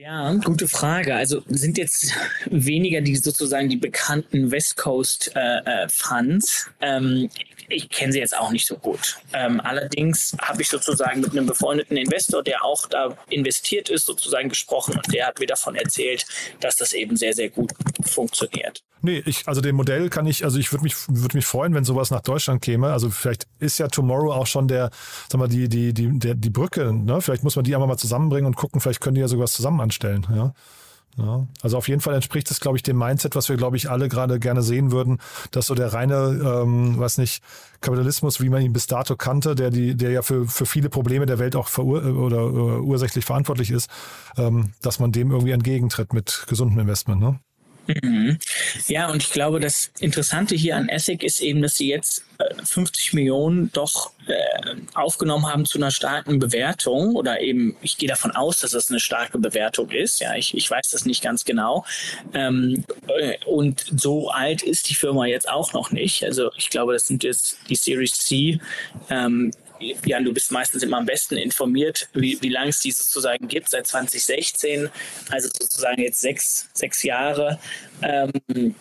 Ja, 0.00 0.32
gute 0.32 0.66
Frage. 0.66 1.14
Also 1.14 1.42
sind 1.46 1.76
jetzt 1.76 2.14
weniger 2.46 3.02
die 3.02 3.16
sozusagen 3.16 3.68
die 3.68 3.76
bekannten 3.76 4.50
West 4.50 4.78
Coast 4.78 5.30
äh, 5.36 5.58
äh, 5.58 5.88
Funds. 5.90 6.70
Ähm, 6.80 7.28
ich 7.68 7.90
kenne 7.90 8.10
sie 8.10 8.18
jetzt 8.18 8.34
auch 8.34 8.50
nicht 8.50 8.66
so 8.66 8.76
gut. 8.76 9.18
Ähm, 9.34 9.60
allerdings 9.60 10.34
habe 10.40 10.62
ich 10.62 10.68
sozusagen 10.68 11.20
mit 11.20 11.32
einem 11.32 11.46
befreundeten 11.46 11.98
Investor, 11.98 12.42
der 12.42 12.64
auch 12.64 12.86
da 12.86 13.14
investiert 13.28 13.90
ist, 13.90 14.06
sozusagen 14.06 14.48
gesprochen 14.48 14.96
und 14.96 15.12
der 15.12 15.26
hat 15.26 15.38
mir 15.38 15.46
davon 15.46 15.76
erzählt, 15.76 16.24
dass 16.60 16.76
das 16.76 16.94
eben 16.94 17.16
sehr, 17.16 17.34
sehr 17.34 17.50
gut 17.50 17.70
funktioniert. 18.02 18.82
Nee, 19.02 19.22
ich, 19.24 19.48
also 19.48 19.62
dem 19.62 19.76
Modell 19.76 20.10
kann 20.10 20.26
ich, 20.26 20.44
also 20.44 20.58
ich 20.58 20.72
würde 20.72 20.82
mich, 20.82 20.94
würde 21.08 21.36
mich 21.36 21.46
freuen, 21.46 21.74
wenn 21.74 21.84
sowas 21.84 22.10
nach 22.10 22.20
Deutschland 22.20 22.60
käme. 22.60 22.92
Also 22.92 23.08
vielleicht 23.08 23.46
ist 23.58 23.78
ja 23.78 23.88
Tomorrow 23.88 24.32
auch 24.32 24.46
schon 24.46 24.68
der, 24.68 24.90
sag 25.30 25.38
mal, 25.38 25.48
die, 25.48 25.68
die, 25.68 25.94
die, 25.94 26.18
der, 26.18 26.34
die 26.34 26.50
Brücke, 26.50 26.92
ne? 26.92 27.22
Vielleicht 27.22 27.42
muss 27.42 27.56
man 27.56 27.64
die 27.64 27.74
einfach 27.74 27.88
mal 27.88 27.96
zusammenbringen 27.96 28.46
und 28.46 28.56
gucken, 28.56 28.80
vielleicht 28.80 29.00
können 29.00 29.14
die 29.14 29.22
ja 29.22 29.28
sowas 29.28 29.52
zusammen 29.52 29.80
anstellen, 29.90 30.26
ja. 30.34 30.52
Ja, 31.16 31.48
also 31.60 31.76
auf 31.76 31.88
jeden 31.88 32.00
Fall 32.00 32.14
entspricht 32.14 32.50
es, 32.52 32.60
glaube 32.60 32.78
ich, 32.78 32.84
dem 32.84 32.96
Mindset, 32.96 33.34
was 33.34 33.48
wir, 33.48 33.56
glaube 33.56 33.76
ich, 33.76 33.90
alle 33.90 34.08
gerade 34.08 34.38
gerne 34.38 34.62
sehen 34.62 34.92
würden, 34.92 35.18
dass 35.50 35.66
so 35.66 35.74
der 35.74 35.92
reine, 35.92 36.40
ähm, 36.62 36.98
weiß 36.98 37.18
nicht, 37.18 37.42
Kapitalismus, 37.80 38.40
wie 38.40 38.48
man 38.48 38.62
ihn 38.62 38.72
bis 38.72 38.86
dato 38.86 39.16
kannte, 39.16 39.56
der 39.56 39.70
die, 39.70 39.96
der 39.96 40.12
ja 40.12 40.22
für, 40.22 40.46
für 40.46 40.66
viele 40.66 40.88
Probleme 40.88 41.26
der 41.26 41.40
Welt 41.40 41.56
auch 41.56 41.66
verur 41.66 42.04
oder 42.04 42.44
uh, 42.44 42.80
ursächlich 42.84 43.24
verantwortlich 43.24 43.72
ist, 43.72 43.90
ähm, 44.38 44.72
dass 44.82 45.00
man 45.00 45.10
dem 45.10 45.32
irgendwie 45.32 45.50
entgegentritt 45.50 46.12
mit 46.12 46.44
gesundem 46.46 46.78
Investment. 46.78 47.20
Ne? 47.20 47.40
Mhm. 48.02 48.38
Ja, 48.88 49.10
und 49.10 49.22
ich 49.22 49.30
glaube, 49.30 49.60
das 49.60 49.90
Interessante 50.00 50.54
hier 50.54 50.76
an 50.76 50.88
Essig 50.88 51.22
ist 51.22 51.40
eben, 51.40 51.62
dass 51.62 51.76
sie 51.76 51.88
jetzt 51.88 52.24
50 52.64 53.12
äh, 53.12 53.16
Millionen 53.16 53.70
doch 53.72 54.12
äh, 54.26 54.74
aufgenommen 54.94 55.46
haben 55.46 55.64
zu 55.64 55.78
einer 55.78 55.90
starken 55.90 56.38
Bewertung 56.38 57.16
oder 57.16 57.40
eben, 57.40 57.76
ich 57.82 57.98
gehe 57.98 58.08
davon 58.08 58.30
aus, 58.32 58.60
dass 58.60 58.72
das 58.72 58.90
eine 58.90 59.00
starke 59.00 59.38
Bewertung 59.38 59.90
ist. 59.90 60.20
Ja, 60.20 60.34
ich, 60.34 60.54
ich 60.54 60.70
weiß 60.70 60.90
das 60.90 61.04
nicht 61.04 61.22
ganz 61.22 61.44
genau. 61.44 61.84
Ähm, 62.32 62.84
äh, 63.08 63.36
und 63.46 63.84
so 63.96 64.30
alt 64.30 64.62
ist 64.62 64.88
die 64.88 64.94
Firma 64.94 65.26
jetzt 65.26 65.48
auch 65.48 65.72
noch 65.72 65.90
nicht. 65.90 66.24
Also 66.24 66.50
ich 66.56 66.70
glaube, 66.70 66.92
das 66.92 67.06
sind 67.06 67.24
jetzt 67.24 67.58
die 67.68 67.76
Series 67.76 68.12
C. 68.12 68.60
Ähm, 69.08 69.52
Jan, 70.04 70.24
du 70.24 70.32
bist 70.32 70.52
meistens 70.52 70.82
immer 70.82 70.98
am 70.98 71.06
besten 71.06 71.36
informiert, 71.36 72.08
wie, 72.12 72.40
wie 72.42 72.48
lange 72.48 72.70
es 72.70 72.80
die 72.80 72.90
sozusagen 72.90 73.48
gibt, 73.48 73.70
seit 73.70 73.86
2016, 73.86 74.88
also 75.30 75.48
sozusagen 75.48 76.02
jetzt 76.02 76.20
sechs, 76.20 76.68
sechs 76.72 77.02
Jahre. 77.02 77.58
Ähm, 78.02 78.74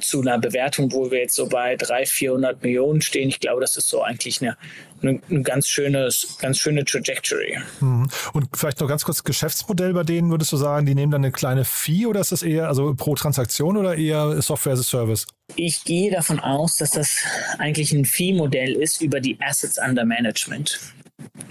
zu 0.00 0.20
einer 0.20 0.38
Bewertung, 0.38 0.92
wo 0.92 1.10
wir 1.10 1.20
jetzt 1.20 1.34
so 1.34 1.48
bei 1.48 1.76
300, 1.76 2.08
400 2.08 2.62
Millionen 2.62 3.00
stehen. 3.02 3.28
Ich 3.28 3.40
glaube, 3.40 3.60
das 3.60 3.76
ist 3.76 3.88
so 3.88 4.02
eigentlich 4.02 4.40
eine, 4.40 4.56
eine, 5.02 5.20
eine 5.30 5.42
ganz, 5.42 5.68
schönes, 5.68 6.36
ganz 6.40 6.58
schöne 6.58 6.84
Trajectory. 6.84 7.58
Mhm. 7.80 8.08
Und 8.32 8.48
vielleicht 8.54 8.80
noch 8.80 8.88
ganz 8.88 9.04
kurz 9.04 9.24
Geschäftsmodell 9.24 9.92
bei 9.92 10.02
denen, 10.02 10.30
würdest 10.30 10.52
du 10.52 10.56
sagen, 10.56 10.86
die 10.86 10.94
nehmen 10.94 11.12
dann 11.12 11.24
eine 11.24 11.32
kleine 11.32 11.64
Fee 11.64 12.06
oder 12.06 12.20
ist 12.20 12.32
das 12.32 12.42
eher 12.42 12.68
also 12.68 12.94
pro 12.94 13.14
Transaktion 13.14 13.76
oder 13.76 13.96
eher 13.96 14.40
Software 14.42 14.74
as 14.74 14.80
a 14.80 14.82
Service? 14.82 15.26
Ich 15.56 15.84
gehe 15.84 16.10
davon 16.10 16.40
aus, 16.40 16.78
dass 16.78 16.92
das 16.92 17.18
eigentlich 17.58 17.92
ein 17.92 18.04
Fee-Modell 18.04 18.72
ist 18.72 19.02
über 19.02 19.20
die 19.20 19.38
Assets 19.40 19.78
under 19.78 20.04
Management. 20.04 20.80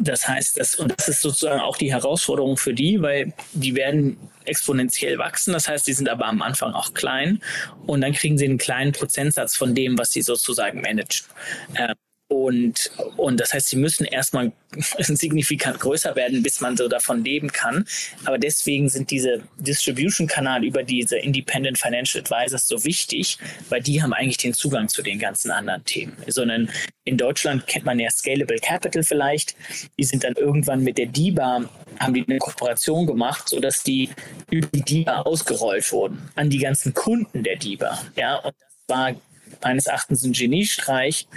Das 0.04 0.28
heißt, 0.28 0.60
das, 0.60 0.76
und 0.76 0.94
das 0.98 1.08
ist 1.08 1.22
sozusagen 1.22 1.62
auch 1.62 1.78
die 1.78 1.94
Herausforderung 1.94 2.58
für 2.58 2.74
die, 2.74 3.02
weil 3.02 3.34
die 3.54 3.76
werden 3.76 4.18
exponentiell 4.46 5.18
wachsen. 5.18 5.54
Das 5.54 5.68
heißt, 5.68 5.88
die 5.88 5.94
sind 5.94 6.10
aber 6.10 6.26
am 6.26 6.42
Anfang 6.42 6.74
auch 6.74 6.94
klein 6.94 7.42
und 7.86 8.02
dann 8.02 8.14
kriegen 8.14 8.38
sie 8.38 8.46
einen 8.46 8.58
kleinen 8.58 8.92
Prozentsatz 8.92 9.56
von 9.56 9.74
dem, 9.74 9.98
was 9.98 10.12
sie 10.12 10.22
sozusagen 10.22 10.82
managen. 10.82 11.28
Ähm, 11.76 11.96
und, 12.34 12.92
und 13.18 13.40
das 13.40 13.54
heißt, 13.54 13.70
sie 13.70 13.75
müssen 13.75 14.06
erstmal 14.06 14.52
signifikant 14.98 15.80
größer 15.80 16.16
werden, 16.16 16.42
bis 16.42 16.62
man 16.62 16.75
so 16.75 16.88
davon 16.88 17.24
leben 17.24 17.52
kann. 17.52 17.86
Aber 18.25 18.38
deswegen 18.38 18.90
sind 18.90 19.12
diese 19.12 19.44
Distribution-Kanal 19.58 20.63
über 20.63 20.84
diese 20.84 21.18
Independent 21.18 21.78
Financial 21.78 22.24
Advisors 22.24 22.68
so 22.68 22.84
wichtig, 22.84 23.38
weil 23.70 23.82
die 23.82 24.02
haben 24.02 24.13
eigentlich 24.13 24.38
den 24.38 24.54
Zugang 24.54 24.90
zu 24.90 25.04
den 25.04 25.20
ganzen 25.20 25.52
anderen 25.52 25.86
Themen. 25.86 26.18
Sondern 26.28 26.70
in 27.06 27.18
Deutschland 27.18 27.68
kennt 27.68 27.86
man 27.86 28.00
ja 28.00 28.10
Scalable 28.10 28.60
Capital 28.60 29.04
vielleicht. 29.04 29.56
Die 30.00 30.04
sind 30.04 30.24
dann 30.24 30.34
irgendwann 30.34 30.84
mit 30.84 30.98
der 30.98 31.08
DIBA, 31.08 31.70
haben 32.00 32.13
die 32.13 32.25
eine 32.28 32.40
Kooperation 32.40 33.06
gemacht, 33.06 33.48
sodass 33.50 33.84
die 33.84 34.10
über 34.50 34.68
die 34.74 34.82
DIBA 34.82 35.22
ausgerollt 35.22 35.92
wurden 35.92 36.30
an 36.36 36.50
die 36.50 36.60
ganzen 36.60 36.94
Kunden 36.94 37.44
der 37.44 37.58
DIBA. 37.58 38.02
Ja, 38.16 38.38
und 38.38 38.56
das 38.60 38.98
war 38.98 39.16
meines 39.62 39.88
Erachtens 39.88 40.24
ein 40.24 40.34
Geniestreich, 40.34 41.28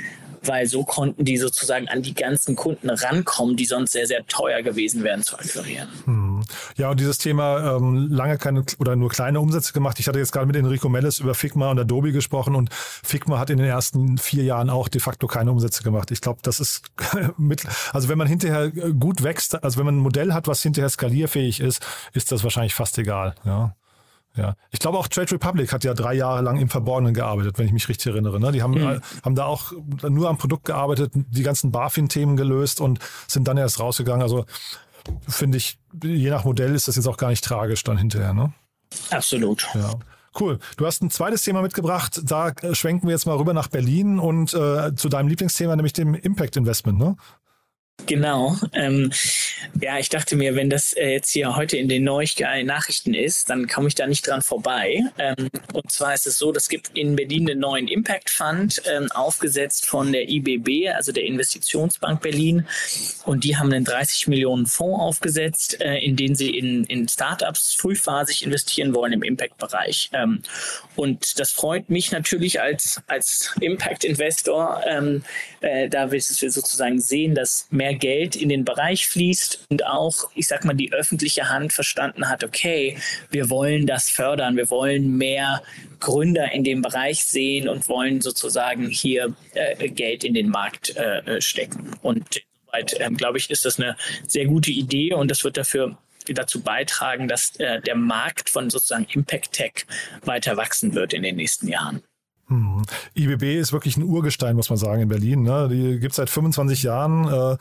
weil 0.46 0.66
so 0.66 0.84
konnten 0.84 1.24
die 1.24 1.36
sozusagen 1.36 1.88
an 1.88 2.02
die 2.02 2.14
ganzen 2.14 2.56
Kunden 2.56 2.90
rankommen, 2.90 3.56
die 3.56 3.64
sonst 3.64 3.92
sehr, 3.92 4.06
sehr 4.06 4.26
teuer 4.26 4.62
gewesen 4.62 5.04
wären 5.04 5.22
zu 5.22 5.36
akquirieren. 5.36 5.88
Hm. 6.04 6.42
Ja, 6.76 6.90
und 6.90 7.00
dieses 7.00 7.18
Thema 7.18 7.76
ähm, 7.76 8.08
lange 8.10 8.38
keine 8.38 8.64
oder 8.78 8.96
nur 8.96 9.10
kleine 9.10 9.40
Umsätze 9.40 9.72
gemacht. 9.72 9.98
Ich 10.00 10.08
hatte 10.08 10.18
jetzt 10.18 10.32
gerade 10.32 10.46
mit 10.46 10.56
Enrico 10.56 10.88
Mellis 10.88 11.18
über 11.18 11.34
Figma 11.34 11.70
und 11.70 11.78
Adobe 11.78 12.12
gesprochen 12.12 12.54
und 12.54 12.72
Figma 12.72 13.38
hat 13.38 13.50
in 13.50 13.58
den 13.58 13.66
ersten 13.66 14.18
vier 14.18 14.44
Jahren 14.44 14.70
auch 14.70 14.88
de 14.88 15.00
facto 15.00 15.26
keine 15.26 15.50
Umsätze 15.50 15.82
gemacht. 15.82 16.10
Ich 16.10 16.20
glaube, 16.20 16.40
das 16.42 16.60
ist 16.60 16.82
mit, 17.36 17.64
also 17.92 18.08
wenn 18.08 18.18
man 18.18 18.26
hinterher 18.26 18.70
gut 18.70 19.22
wächst, 19.22 19.62
also 19.62 19.78
wenn 19.78 19.86
man 19.86 19.96
ein 19.96 20.02
Modell 20.02 20.32
hat, 20.32 20.48
was 20.48 20.62
hinterher 20.62 20.88
skalierfähig 20.88 21.60
ist, 21.60 21.84
ist 22.12 22.32
das 22.32 22.44
wahrscheinlich 22.44 22.74
fast 22.74 22.98
egal. 22.98 23.34
Ja. 23.44 23.74
Ja, 24.36 24.54
ich 24.70 24.80
glaube 24.80 24.98
auch 24.98 25.08
Trade 25.08 25.32
Republic 25.32 25.72
hat 25.72 25.82
ja 25.84 25.94
drei 25.94 26.14
Jahre 26.14 26.42
lang 26.42 26.58
im 26.58 26.68
Verborgenen 26.68 27.14
gearbeitet, 27.14 27.58
wenn 27.58 27.66
ich 27.66 27.72
mich 27.72 27.88
richtig 27.88 28.12
erinnere. 28.12 28.38
Ne? 28.38 28.52
Die 28.52 28.62
haben, 28.62 28.72
mhm. 28.72 29.00
haben 29.24 29.34
da 29.34 29.46
auch 29.46 29.72
nur 30.08 30.28
am 30.28 30.36
Produkt 30.36 30.66
gearbeitet, 30.66 31.12
die 31.14 31.42
ganzen 31.42 31.72
BaFin-Themen 31.72 32.36
gelöst 32.36 32.80
und 32.80 32.98
sind 33.26 33.48
dann 33.48 33.56
erst 33.56 33.80
rausgegangen. 33.80 34.22
Also 34.22 34.44
finde 35.26 35.56
ich, 35.56 35.78
je 36.02 36.30
nach 36.30 36.44
Modell 36.44 36.74
ist 36.74 36.88
das 36.88 36.96
jetzt 36.96 37.06
auch 37.06 37.16
gar 37.16 37.30
nicht 37.30 37.44
tragisch 37.44 37.82
dann 37.84 37.96
hinterher. 37.96 38.34
Ne? 38.34 38.52
Absolut. 39.10 39.68
Ja. 39.74 39.94
Cool. 40.38 40.58
Du 40.76 40.84
hast 40.84 41.02
ein 41.02 41.10
zweites 41.10 41.42
Thema 41.42 41.62
mitgebracht. 41.62 42.20
Da 42.24 42.52
schwenken 42.72 43.06
wir 43.06 43.12
jetzt 43.12 43.26
mal 43.26 43.36
rüber 43.36 43.54
nach 43.54 43.68
Berlin 43.68 44.18
und 44.18 44.52
äh, 44.52 44.94
zu 44.94 45.08
deinem 45.08 45.28
Lieblingsthema, 45.28 45.74
nämlich 45.76 45.94
dem 45.94 46.14
Impact 46.14 46.56
Investment. 46.56 46.98
Ne? 46.98 47.16
Genau. 48.04 48.56
Ähm, 48.72 49.10
ja, 49.80 49.98
ich 49.98 50.10
dachte 50.10 50.36
mir, 50.36 50.54
wenn 50.54 50.70
das 50.70 50.92
äh, 50.92 51.12
jetzt 51.12 51.30
hier 51.30 51.56
heute 51.56 51.76
in 51.76 51.88
den 51.88 52.04
Neuigkeiten 52.04 52.66
Nachrichten 52.66 53.14
ist, 53.14 53.48
dann 53.48 53.66
komme 53.66 53.88
ich 53.88 53.94
da 53.94 54.06
nicht 54.06 54.26
dran 54.26 54.42
vorbei. 54.42 55.02
Ähm, 55.18 55.48
und 55.72 55.90
zwar 55.90 56.14
ist 56.14 56.26
es 56.26 56.38
so, 56.38 56.52
es 56.52 56.68
gibt 56.68 56.90
in 56.96 57.16
Berlin 57.16 57.50
einen 57.50 57.60
neuen 57.60 57.88
Impact 57.88 58.30
Fund, 58.30 58.82
ähm, 58.86 59.10
aufgesetzt 59.12 59.86
von 59.86 60.12
der 60.12 60.28
IBB, 60.28 60.94
also 60.94 61.10
der 61.10 61.24
Investitionsbank 61.24 62.20
Berlin. 62.20 62.66
Und 63.24 63.44
die 63.44 63.56
haben 63.56 63.72
einen 63.72 63.84
30 63.84 64.28
Millionen 64.28 64.66
Fonds 64.66 65.00
aufgesetzt, 65.00 65.80
äh, 65.80 65.96
in 65.96 66.16
den 66.16 66.34
sie 66.36 66.50
in, 66.50 66.84
in 66.84 67.08
Startups 67.08 67.74
frühphasig 67.74 68.44
investieren 68.44 68.94
wollen 68.94 69.14
im 69.14 69.22
Impact-Bereich. 69.22 70.10
Ähm, 70.12 70.42
und 70.96 71.40
das 71.40 71.50
freut 71.50 71.90
mich 71.90 72.12
natürlich 72.12 72.60
als, 72.60 73.02
als 73.06 73.52
Impact-Investor, 73.60 74.82
ähm, 74.86 75.24
äh, 75.60 75.88
da 75.88 76.12
wir 76.12 76.20
sozusagen 76.20 77.00
sehen, 77.00 77.34
dass 77.34 77.66
mehr 77.70 77.85
Geld 77.94 78.36
in 78.36 78.48
den 78.48 78.64
Bereich 78.64 79.08
fließt 79.08 79.66
und 79.70 79.86
auch, 79.86 80.30
ich 80.34 80.46
sag 80.46 80.64
mal, 80.64 80.74
die 80.74 80.92
öffentliche 80.92 81.48
Hand 81.48 81.72
verstanden 81.72 82.28
hat, 82.28 82.44
okay, 82.44 82.98
wir 83.30 83.50
wollen 83.50 83.86
das 83.86 84.10
fördern, 84.10 84.56
wir 84.56 84.70
wollen 84.70 85.16
mehr 85.16 85.62
Gründer 86.00 86.52
in 86.52 86.64
dem 86.64 86.82
Bereich 86.82 87.24
sehen 87.24 87.68
und 87.68 87.88
wollen 87.88 88.20
sozusagen 88.20 88.88
hier 88.88 89.34
äh, 89.54 89.88
Geld 89.88 90.24
in 90.24 90.34
den 90.34 90.48
Markt 90.48 90.96
äh, 90.96 91.40
stecken. 91.40 91.96
Und 92.02 92.42
insoweit, 92.76 93.00
ähm, 93.00 93.16
glaube 93.16 93.38
ich, 93.38 93.50
ist 93.50 93.64
das 93.64 93.78
eine 93.78 93.96
sehr 94.26 94.46
gute 94.46 94.70
Idee 94.70 95.14
und 95.14 95.30
das 95.30 95.44
wird 95.44 95.56
dafür 95.56 95.96
dazu 96.28 96.60
beitragen, 96.60 97.28
dass 97.28 97.54
äh, 97.56 97.80
der 97.80 97.94
Markt 97.94 98.50
von 98.50 98.68
sozusagen 98.68 99.06
Impact 99.12 99.52
Tech 99.52 99.86
weiter 100.24 100.56
wachsen 100.56 100.94
wird 100.94 101.12
in 101.12 101.22
den 101.22 101.36
nächsten 101.36 101.68
Jahren. 101.68 102.02
Hm. 102.48 102.82
IBB 103.14 103.58
ist 103.58 103.72
wirklich 103.72 103.96
ein 103.96 104.04
Urgestein, 104.04 104.56
muss 104.56 104.70
man 104.70 104.78
sagen, 104.78 105.02
in 105.02 105.08
Berlin. 105.08 105.42
Ne? 105.42 105.68
Die 105.68 105.98
gibt 105.98 106.12
es 106.12 106.16
seit 106.16 106.30
25 106.30 106.82
Jahren. 106.82 107.28
Äh, 107.28 107.56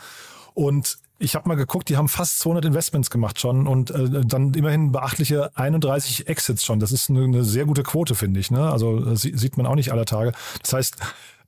und 0.53 0.97
ich 1.17 1.35
habe 1.35 1.47
mal 1.47 1.55
geguckt, 1.55 1.89
die 1.89 1.97
haben 1.97 2.09
fast 2.09 2.39
200 2.39 2.65
Investments 2.65 3.09
gemacht 3.09 3.39
schon 3.39 3.67
und 3.67 3.89
äh, 3.91 4.25
dann 4.25 4.53
immerhin 4.53 4.91
beachtliche 4.91 5.55
31 5.55 6.27
Exits 6.27 6.65
schon. 6.65 6.79
Das 6.79 6.91
ist 6.91 7.09
eine, 7.09 7.23
eine 7.23 7.43
sehr 7.43 7.65
gute 7.65 7.83
Quote, 7.83 8.15
finde 8.15 8.39
ich. 8.39 8.51
Ne? 8.51 8.69
Also 8.69 9.11
äh, 9.11 9.15
sieht 9.15 9.57
man 9.57 9.65
auch 9.65 9.75
nicht 9.75 9.91
aller 9.91 10.05
Tage. 10.05 10.33
Das 10.61 10.73
heißt, 10.73 10.97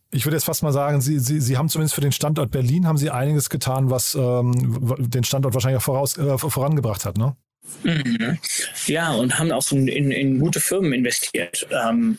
ich 0.09 0.25
würde 0.25 0.37
jetzt 0.37 0.45
fast 0.45 0.63
mal 0.63 0.71
sagen, 0.71 1.01
Sie, 1.01 1.19
Sie, 1.19 1.41
Sie 1.41 1.57
haben 1.57 1.67
zumindest 1.69 1.95
für 1.95 2.01
den 2.01 2.13
Standort 2.13 2.49
Berlin 2.51 2.87
haben 2.87 2.97
Sie 2.97 3.09
einiges 3.09 3.49
getan, 3.49 3.89
was 3.89 4.15
ähm, 4.15 4.53
den 4.99 5.25
Standort 5.25 5.53
wahrscheinlich 5.53 5.79
auch 5.79 5.85
voraus, 5.85 6.17
äh, 6.17 6.37
vorangebracht 6.37 7.05
hat, 7.05 7.17
ne? 7.17 7.35
Mhm. 7.83 8.37
Ja, 8.87 9.13
und 9.13 9.37
haben 9.37 9.51
auch 9.51 9.61
so 9.61 9.75
in, 9.75 9.87
in 9.87 10.39
gute 10.39 10.59
Firmen 10.59 10.93
investiert. 10.93 11.67
Ähm, 11.71 12.17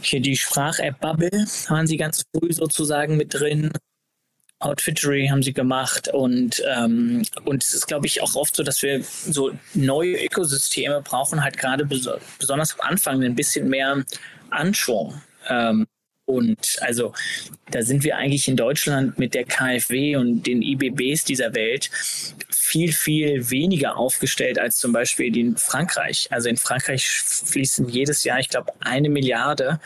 hier 0.00 0.20
die 0.20 0.36
Sprach-App 0.36 1.00
Bubble 1.00 1.46
waren 1.68 1.86
sie 1.86 1.96
ganz 1.96 2.24
früh 2.34 2.52
sozusagen 2.52 3.16
mit 3.16 3.34
drin. 3.34 3.72
Outfittery 4.58 5.28
haben 5.28 5.42
sie 5.42 5.52
gemacht 5.52 6.08
und, 6.08 6.62
ähm, 6.66 7.22
und 7.44 7.62
es 7.62 7.74
ist, 7.74 7.86
glaube 7.86 8.06
ich, 8.06 8.22
auch 8.22 8.34
oft 8.36 8.56
so, 8.56 8.62
dass 8.62 8.80
wir 8.82 9.02
so 9.02 9.52
neue 9.74 10.16
Ökosysteme 10.24 11.02
brauchen, 11.02 11.44
halt 11.44 11.58
gerade 11.58 11.84
bes 11.84 12.08
besonders 12.38 12.72
am 12.78 12.88
Anfang 12.88 13.22
ein 13.22 13.34
bisschen 13.34 13.68
mehr 13.68 14.02
Anschwung. 14.48 15.20
Ähm, 15.48 15.86
und 16.26 16.78
also 16.80 17.12
da 17.70 17.82
sind 17.82 18.02
wir 18.04 18.16
eigentlich 18.16 18.48
in 18.48 18.56
Deutschland 18.56 19.18
mit 19.18 19.32
der 19.32 19.44
KfW 19.44 20.16
und 20.16 20.42
den 20.46 20.60
IBBs 20.60 21.24
dieser 21.24 21.54
Welt 21.54 21.88
viel, 22.50 22.92
viel 22.92 23.50
weniger 23.50 23.96
aufgestellt 23.96 24.58
als 24.58 24.76
zum 24.76 24.92
Beispiel 24.92 25.36
in 25.36 25.56
Frankreich. 25.56 26.26
Also 26.30 26.48
in 26.48 26.56
Frankreich 26.56 27.08
fließen 27.08 27.88
jedes 27.88 28.24
Jahr, 28.24 28.40
ich 28.40 28.48
glaube, 28.48 28.72
eine 28.80 29.08
Milliarde 29.08 29.80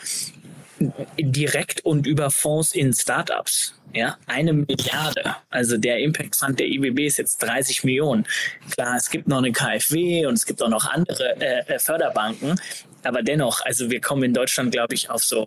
direkt 1.19 1.85
und 1.85 2.07
über 2.07 2.31
Fonds 2.31 2.73
in 2.73 2.91
Startups. 2.91 3.75
Ja, 3.93 4.17
eine 4.25 4.53
Milliarde. 4.53 5.35
Also 5.49 5.77
der 5.77 5.99
Impact 5.99 6.35
Fund 6.35 6.59
der 6.59 6.67
IBB 6.67 7.05
ist 7.05 7.17
jetzt 7.17 7.37
30 7.39 7.83
Millionen. 7.83 8.25
Klar, 8.71 8.95
es 8.95 9.09
gibt 9.09 9.27
noch 9.27 9.39
eine 9.39 9.51
KfW 9.51 10.25
und 10.25 10.35
es 10.35 10.45
gibt 10.45 10.63
auch 10.63 10.69
noch 10.69 10.85
andere 10.85 11.35
äh, 11.39 11.77
Förderbanken. 11.77 12.59
Aber 13.03 13.21
dennoch, 13.21 13.61
also 13.65 13.91
wir 13.91 13.99
kommen 13.99 14.23
in 14.23 14.33
Deutschland, 14.33 14.71
glaube 14.71 14.95
ich, 14.95 15.09
auf 15.09 15.23
so 15.23 15.45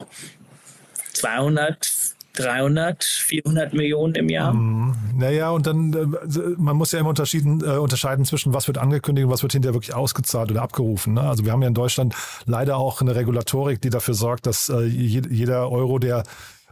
200, 1.14 2.14
300, 2.35 3.04
400 3.04 3.73
Millionen 3.73 4.14
im 4.16 4.28
Jahr. 4.28 4.52
Mhm. 4.52 4.94
Naja, 5.16 5.50
und 5.50 5.66
dann, 5.66 5.92
äh, 5.92 6.38
man 6.56 6.76
muss 6.76 6.92
ja 6.92 6.99
immer 6.99 7.11
unterschieden, 7.11 7.62
äh, 7.62 7.76
unterscheiden 7.78 8.25
zwischen 8.25 8.52
was 8.52 8.66
wird 8.66 8.78
angekündigt 8.78 9.26
und 9.26 9.33
was 9.33 9.42
wird 9.42 9.52
hinterher 9.52 9.75
wirklich 9.75 9.94
ausgezahlt 9.94 10.50
oder 10.50 10.62
abgerufen. 10.62 11.14
Ne? 11.14 11.21
Also 11.23 11.44
wir 11.44 11.52
haben 11.52 11.62
ja 11.62 11.68
in 11.68 11.75
Deutschland 11.75 12.14
leider 12.44 12.76
auch 12.76 13.00
eine 13.00 13.14
Regulatorik, 13.14 13.80
die 13.80 13.90
dafür 13.90 14.14
sorgt, 14.14 14.47
dass 14.47 14.68
äh, 14.68 14.83
jeder 14.85 15.71
Euro, 15.71 15.99
der 15.99 16.25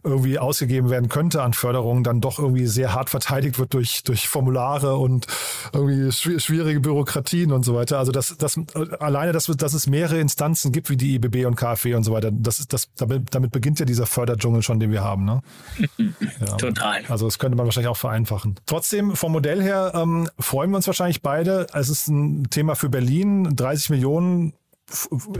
irgendwie 0.04 0.38
ausgegeben 0.38 0.90
werden 0.90 1.08
könnte 1.08 1.42
an 1.42 1.52
Förderungen, 1.52 2.02
dann 2.02 2.20
doch 2.20 2.38
irgendwie 2.38 2.66
sehr 2.66 2.94
hart 2.94 3.10
verteidigt 3.10 3.58
wird 3.58 3.74
durch, 3.74 4.02
durch 4.02 4.28
Formulare 4.28 4.96
und 4.96 5.26
irgendwie 5.72 6.10
schwierige 6.12 6.80
Bürokratien 6.80 7.52
und 7.52 7.64
so 7.64 7.74
weiter. 7.74 7.98
Also 7.98 8.10
das, 8.10 8.36
das 8.36 8.58
alleine, 8.98 9.32
dass, 9.32 9.46
dass 9.46 9.74
es 9.74 9.86
mehrere 9.86 10.18
Instanzen 10.18 10.72
gibt 10.72 10.90
wie 10.90 10.96
die 10.96 11.14
IBB 11.14 11.46
und 11.46 11.54
KfW 11.54 11.94
und 11.94 12.04
so 12.04 12.12
weiter, 12.12 12.30
das 12.32 12.58
ist 12.58 12.72
das, 12.72 12.88
damit, 12.96 13.34
damit 13.34 13.52
beginnt 13.52 13.78
ja 13.78 13.86
dieser 13.86 14.06
Förderdschungel 14.06 14.62
schon, 14.62 14.80
den 14.80 14.90
wir 14.90 15.02
haben. 15.02 15.24
Ne? 15.24 15.42
Ja. 16.40 16.56
Total. 16.56 17.02
Also 17.08 17.26
das 17.26 17.38
könnte 17.38 17.56
man 17.56 17.66
wahrscheinlich 17.66 17.88
auch 17.88 17.96
vereinfachen. 17.96 18.56
Trotzdem, 18.66 19.14
vom 19.14 19.32
Modell 19.32 19.62
her 19.62 19.92
ähm, 19.94 20.28
freuen 20.38 20.70
wir 20.70 20.76
uns 20.76 20.86
wahrscheinlich 20.86 21.22
beide. 21.22 21.66
Es 21.72 21.88
ist 21.88 22.08
ein 22.08 22.48
Thema 22.50 22.74
für 22.74 22.88
Berlin, 22.88 23.54
30 23.54 23.90
Millionen 23.90 24.52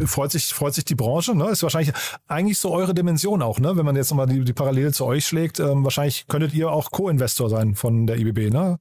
freut 0.07 0.33
sich, 0.33 0.47
freut 0.47 0.75
sich 0.75 0.85
die 0.85 0.95
Branche, 0.95 1.35
ne? 1.35 1.51
Ist 1.51 1.63
wahrscheinlich 1.63 1.95
eigentlich 2.27 2.59
so 2.59 2.73
eure 2.73 2.95
Dimension 2.95 3.43
auch, 3.43 3.59
ne? 3.59 3.77
Wenn 3.77 3.85
man 3.85 3.97
jetzt 3.97 4.11
nochmal 4.11 4.27
die, 4.27 4.45
die 4.45 4.53
Parallele 4.53 4.93
zu 4.93 5.05
euch 5.05 5.27
schlägt, 5.27 5.61
ähm, 5.61 5.85
wahrscheinlich 5.85 6.27
könntet 6.29 6.55
ihr 6.55 6.71
auch 6.71 6.91
Co-Investor 6.91 7.51
sein 7.51 7.75
von 7.75 8.07
der 8.07 8.19
IBB, 8.19 8.53
ne? 8.53 8.79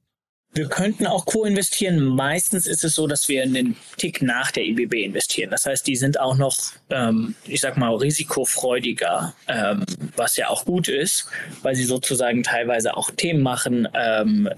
Wir 0.54 0.68
könnten 0.68 1.06
auch 1.06 1.24
co-investieren. 1.24 2.04
Meistens 2.04 2.66
ist 2.66 2.84
es 2.84 2.94
so, 2.94 3.06
dass 3.06 3.26
wir 3.28 3.42
einen 3.42 3.74
Tick 3.96 4.20
nach 4.20 4.50
der 4.50 4.66
IBB 4.66 4.94
investieren. 5.04 5.50
Das 5.50 5.64
heißt, 5.64 5.86
die 5.86 5.96
sind 5.96 6.20
auch 6.20 6.36
noch, 6.36 6.54
ähm, 6.90 7.34
ich 7.46 7.62
sag 7.62 7.78
mal, 7.78 7.94
risikofreudiger, 7.94 9.34
ähm, 9.48 9.84
was 10.14 10.36
ja 10.36 10.48
auch 10.48 10.66
gut 10.66 10.88
ist, 10.88 11.26
weil 11.62 11.74
sie 11.74 11.84
sozusagen 11.84 12.42
teilweise 12.42 12.94
auch 12.98 13.10
Themen 13.10 13.42
machen, 13.42 13.88
ähm, 13.94 14.50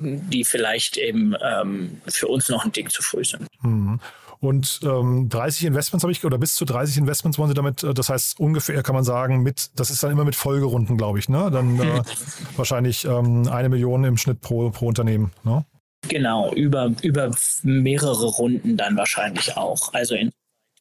die 0.00 0.44
vielleicht 0.44 0.96
eben 0.96 1.34
ähm, 1.42 2.00
für 2.08 2.28
uns 2.28 2.48
noch 2.48 2.64
ein 2.64 2.72
Tick 2.72 2.90
zu 2.90 3.02
früh 3.02 3.24
sind. 3.24 3.46
Mhm. 3.60 4.00
Und 4.42 4.80
ähm, 4.82 5.28
30 5.28 5.66
Investments 5.66 6.02
habe 6.02 6.10
ich, 6.10 6.24
oder 6.24 6.36
bis 6.36 6.56
zu 6.56 6.64
30 6.64 6.96
Investments 6.98 7.38
wollen 7.38 7.48
Sie 7.48 7.54
damit, 7.54 7.84
äh, 7.84 7.94
das 7.94 8.08
heißt 8.08 8.40
ungefähr 8.40 8.82
kann 8.82 8.96
man 8.96 9.04
sagen, 9.04 9.44
mit, 9.44 9.70
das 9.76 9.88
ist 9.88 10.02
dann 10.02 10.10
immer 10.10 10.24
mit 10.24 10.34
Folgerunden, 10.34 10.96
glaube 10.96 11.20
ich, 11.20 11.28
ne? 11.28 11.48
Dann 11.52 11.78
äh, 11.78 12.02
wahrscheinlich 12.56 13.04
ähm, 13.04 13.46
eine 13.46 13.68
Million 13.68 14.02
im 14.02 14.16
Schnitt 14.16 14.40
pro, 14.40 14.68
pro 14.70 14.88
Unternehmen, 14.88 15.30
ne? 15.44 15.64
Genau, 16.08 16.52
über, 16.54 16.92
über 17.02 17.30
mehrere 17.62 18.26
Runden 18.26 18.76
dann 18.76 18.96
wahrscheinlich 18.96 19.56
auch. 19.56 19.94
Also 19.94 20.16
in, 20.16 20.32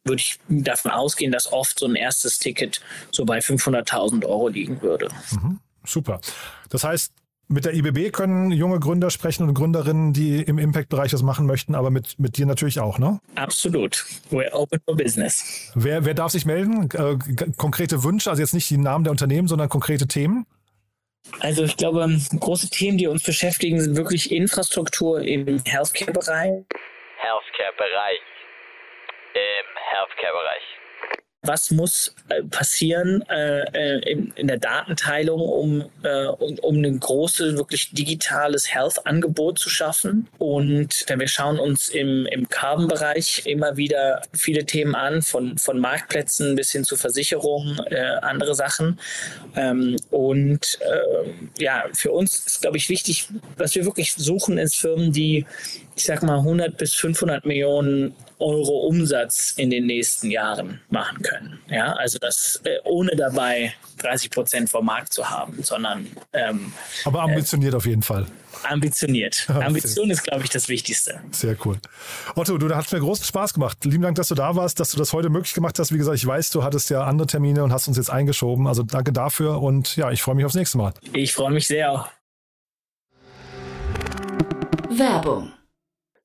würde 0.05 0.21
ich 0.21 0.39
davon 0.49 0.89
ausgehen, 0.89 1.31
dass 1.31 1.53
oft 1.53 1.77
so 1.77 1.85
ein 1.85 1.93
erstes 1.93 2.39
Ticket 2.39 2.81
so 3.11 3.25
bei 3.25 3.37
500.000 3.37 4.25
Euro 4.25 4.47
liegen 4.47 4.81
würde. 4.81 5.09
Mhm, 5.33 5.59
super. 5.85 6.19
Das 6.69 6.83
heißt, 6.83 7.13
mit 7.51 7.65
der 7.65 7.73
IBB 7.73 8.11
können 8.11 8.51
junge 8.51 8.79
Gründer 8.79 9.09
sprechen 9.09 9.47
und 9.47 9.53
Gründerinnen, 9.53 10.13
die 10.13 10.41
im 10.41 10.57
Impact-Bereich 10.57 11.11
das 11.11 11.21
machen 11.21 11.45
möchten, 11.45 11.75
aber 11.75 11.91
mit, 11.91 12.17
mit 12.17 12.37
dir 12.37 12.45
natürlich 12.45 12.79
auch, 12.79 12.97
ne? 12.97 13.19
Absolut. 13.35 14.05
We're 14.31 14.51
open 14.53 14.79
for 14.85 14.95
business. 14.95 15.71
Wer, 15.75 16.05
wer 16.05 16.13
darf 16.13 16.31
sich 16.31 16.45
melden? 16.45 16.89
Äh, 16.93 17.17
konkrete 17.57 18.03
Wünsche, 18.03 18.29
also 18.29 18.41
jetzt 18.41 18.53
nicht 18.53 18.69
die 18.69 18.77
Namen 18.77 19.03
der 19.03 19.11
Unternehmen, 19.11 19.47
sondern 19.47 19.69
konkrete 19.69 20.07
Themen? 20.07 20.45
Also 21.39 21.63
ich 21.63 21.77
glaube, 21.77 22.07
große 22.39 22.69
Themen, 22.69 22.97
die 22.97 23.07
uns 23.07 23.23
beschäftigen, 23.23 23.79
sind 23.79 23.95
wirklich 23.95 24.31
Infrastruktur 24.31 25.21
im 25.21 25.45
Healthcare-Bereich. 25.45 26.65
Healthcare-Bereich. 27.17 28.19
Im 29.33 29.65
Healthcare-Bereich 29.91 30.80
was 31.43 31.71
muss 31.71 32.13
äh, 32.29 32.43
passieren 32.43 33.23
äh, 33.27 33.61
äh, 33.73 34.29
in, 34.35 34.47
der 34.47 34.57
Datenteilung, 34.57 35.41
um, 35.41 35.85
um, 36.39 36.59
um 36.59 36.83
ein 36.83 36.99
großes, 36.99 37.57
wirklich 37.57 37.91
digitales 37.91 38.73
Health-Angebot 38.73 39.57
zu 39.57 39.69
schaffen. 39.69 40.27
Und 40.37 41.05
wir 41.07 41.27
schauen 41.27 41.59
uns 41.59 41.89
im, 41.89 42.27
im 42.27 42.47
Carbon-Bereich 42.47 43.43
immer 43.45 43.77
wieder 43.77 44.21
viele 44.33 44.65
Themen 44.65 44.93
an, 44.93 45.21
von, 45.21 45.57
von 45.57 45.79
Marktplätzen 45.79 46.55
bis 46.55 46.71
hin 46.71 46.83
zu 46.83 46.95
Versicherungen, 46.95 47.79
andere 48.21 48.55
Sachen. 48.55 48.99
Ähm, 49.55 49.95
und 50.09 50.79
ja, 51.57 51.85
für 51.93 52.11
uns 52.11 52.45
ist, 52.45 52.61
glaube 52.61 52.77
ich, 52.77 52.89
wichtig, 52.89 53.29
was 53.57 53.75
wir 53.75 53.85
wirklich 53.85 54.13
suchen, 54.13 54.57
ist 54.57 54.75
Firmen, 54.75 55.11
die 55.11 55.45
ich 55.95 56.05
sag 56.05 56.23
mal, 56.23 56.37
100 56.39 56.77
bis 56.77 56.93
500 56.93 57.45
Millionen 57.45 58.15
Euro 58.39 58.87
Umsatz 58.87 59.53
in 59.57 59.69
den 59.69 59.85
nächsten 59.85 60.31
Jahren 60.31 60.81
machen 60.89 61.21
können. 61.21 61.59
Ja, 61.69 61.93
also 61.93 62.17
das 62.17 62.59
äh, 62.63 62.77
ohne 62.83 63.15
dabei 63.15 63.73
30 63.99 64.31
Prozent 64.31 64.69
vom 64.69 64.85
Markt 64.85 65.13
zu 65.13 65.29
haben, 65.29 65.61
sondern 65.61 66.07
ähm, 66.33 66.73
aber 67.05 67.21
ambitioniert 67.21 67.73
äh, 67.73 67.77
auf 67.77 67.85
jeden 67.85 68.01
Fall. 68.01 68.25
Ambitioniert. 68.63 69.47
Ambition 69.49 70.09
ist, 70.09 70.23
glaube 70.23 70.43
ich, 70.43 70.49
das 70.49 70.69
Wichtigste. 70.69 71.19
Sehr 71.31 71.55
cool. 71.65 71.77
Otto, 72.35 72.57
du, 72.57 72.67
da 72.67 72.77
hat 72.77 72.91
mir 72.91 72.99
großen 72.99 73.25
Spaß 73.25 73.53
gemacht. 73.53 73.85
Lieben 73.85 74.03
Dank, 74.03 74.15
dass 74.15 74.27
du 74.27 74.35
da 74.35 74.55
warst, 74.55 74.79
dass 74.79 74.91
du 74.91 74.97
das 74.97 75.13
heute 75.13 75.29
möglich 75.29 75.53
gemacht 75.53 75.77
hast. 75.79 75.93
Wie 75.93 75.97
gesagt, 75.97 76.17
ich 76.17 76.25
weiß, 76.25 76.49
du 76.51 76.63
hattest 76.63 76.89
ja 76.89 77.03
andere 77.03 77.27
Termine 77.27 77.63
und 77.63 77.71
hast 77.71 77.87
uns 77.87 77.97
jetzt 77.97 78.09
eingeschoben. 78.09 78.67
Also 78.67 78.83
danke 78.83 79.13
dafür 79.13 79.61
und 79.61 79.95
ja, 79.95 80.11
ich 80.11 80.21
freue 80.21 80.35
mich 80.35 80.45
aufs 80.45 80.55
nächste 80.55 80.77
Mal. 80.77 80.93
Ich 81.13 81.33
freue 81.33 81.51
mich 81.51 81.67
sehr. 81.67 82.07
Werbung 84.89 85.51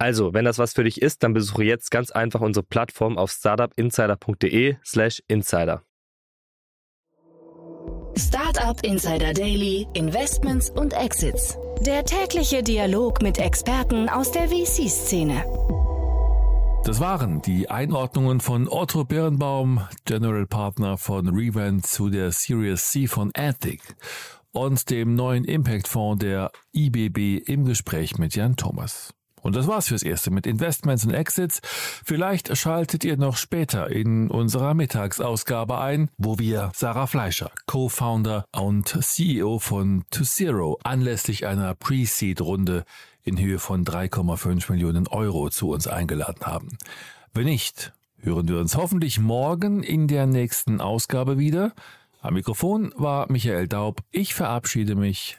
Also, 0.00 0.32
wenn 0.32 0.46
das 0.46 0.58
was 0.58 0.72
für 0.72 0.84
dich 0.84 1.02
ist, 1.02 1.22
dann 1.22 1.34
besuche 1.34 1.62
jetzt 1.62 1.90
ganz 1.90 2.10
einfach 2.10 2.40
unsere 2.40 2.64
Plattform 2.64 3.18
auf 3.18 3.30
startupinsider.de/slash 3.30 5.22
insider. 5.28 5.82
Startup 8.16 8.82
Insider 8.82 9.34
Daily, 9.34 9.86
Investments 9.92 10.70
und 10.70 10.94
Exits. 10.94 11.58
Der 11.80 12.06
tägliche 12.06 12.62
Dialog 12.62 13.20
mit 13.20 13.38
Experten 13.38 14.08
aus 14.08 14.32
der 14.32 14.48
VC-Szene. 14.48 15.44
Das 16.84 16.98
waren 16.98 17.42
die 17.42 17.68
Einordnungen 17.68 18.40
von 18.40 18.68
Otto 18.68 19.04
Birnbaum, 19.04 19.86
General 20.06 20.46
Partner 20.46 20.96
von 20.96 21.28
Revent 21.28 21.86
zu 21.86 22.08
der 22.08 22.32
Series 22.32 22.90
C 22.90 23.06
von 23.06 23.32
Athic 23.36 23.82
und 24.52 24.88
dem 24.88 25.14
neuen 25.14 25.44
Impact 25.44 25.88
Fonds 25.88 26.24
der 26.24 26.50
IBB 26.74 27.42
im 27.46 27.66
Gespräch 27.66 28.16
mit 28.16 28.34
Jan 28.34 28.56
Thomas. 28.56 29.12
Und 29.42 29.56
das 29.56 29.66
war's 29.66 29.88
fürs 29.88 30.02
Erste 30.02 30.30
mit 30.30 30.46
Investments 30.46 31.04
und 31.04 31.12
Exits. 31.12 31.60
Vielleicht 31.62 32.56
schaltet 32.56 33.04
ihr 33.04 33.16
noch 33.16 33.36
später 33.36 33.90
in 33.90 34.30
unserer 34.30 34.74
Mittagsausgabe 34.74 35.78
ein, 35.78 36.10
wo 36.18 36.38
wir 36.38 36.72
Sarah 36.74 37.06
Fleischer, 37.06 37.50
Co-Founder 37.66 38.44
und 38.52 38.88
CEO 39.02 39.58
von 39.58 40.04
ToZero, 40.10 40.78
anlässlich 40.82 41.46
einer 41.46 41.74
Pre-Seed-Runde 41.74 42.84
in 43.22 43.38
Höhe 43.38 43.58
von 43.58 43.84
3,5 43.84 44.70
Millionen 44.72 45.06
Euro 45.08 45.50
zu 45.50 45.70
uns 45.70 45.86
eingeladen 45.86 46.46
haben. 46.46 46.78
Wenn 47.32 47.44
nicht, 47.44 47.92
hören 48.18 48.48
wir 48.48 48.58
uns 48.58 48.76
hoffentlich 48.76 49.18
morgen 49.18 49.82
in 49.82 50.08
der 50.08 50.26
nächsten 50.26 50.80
Ausgabe 50.80 51.38
wieder. 51.38 51.72
Am 52.20 52.34
Mikrofon 52.34 52.92
war 52.96 53.30
Michael 53.30 53.68
Daub. 53.68 54.02
Ich 54.10 54.34
verabschiede 54.34 54.94
mich. 54.94 55.38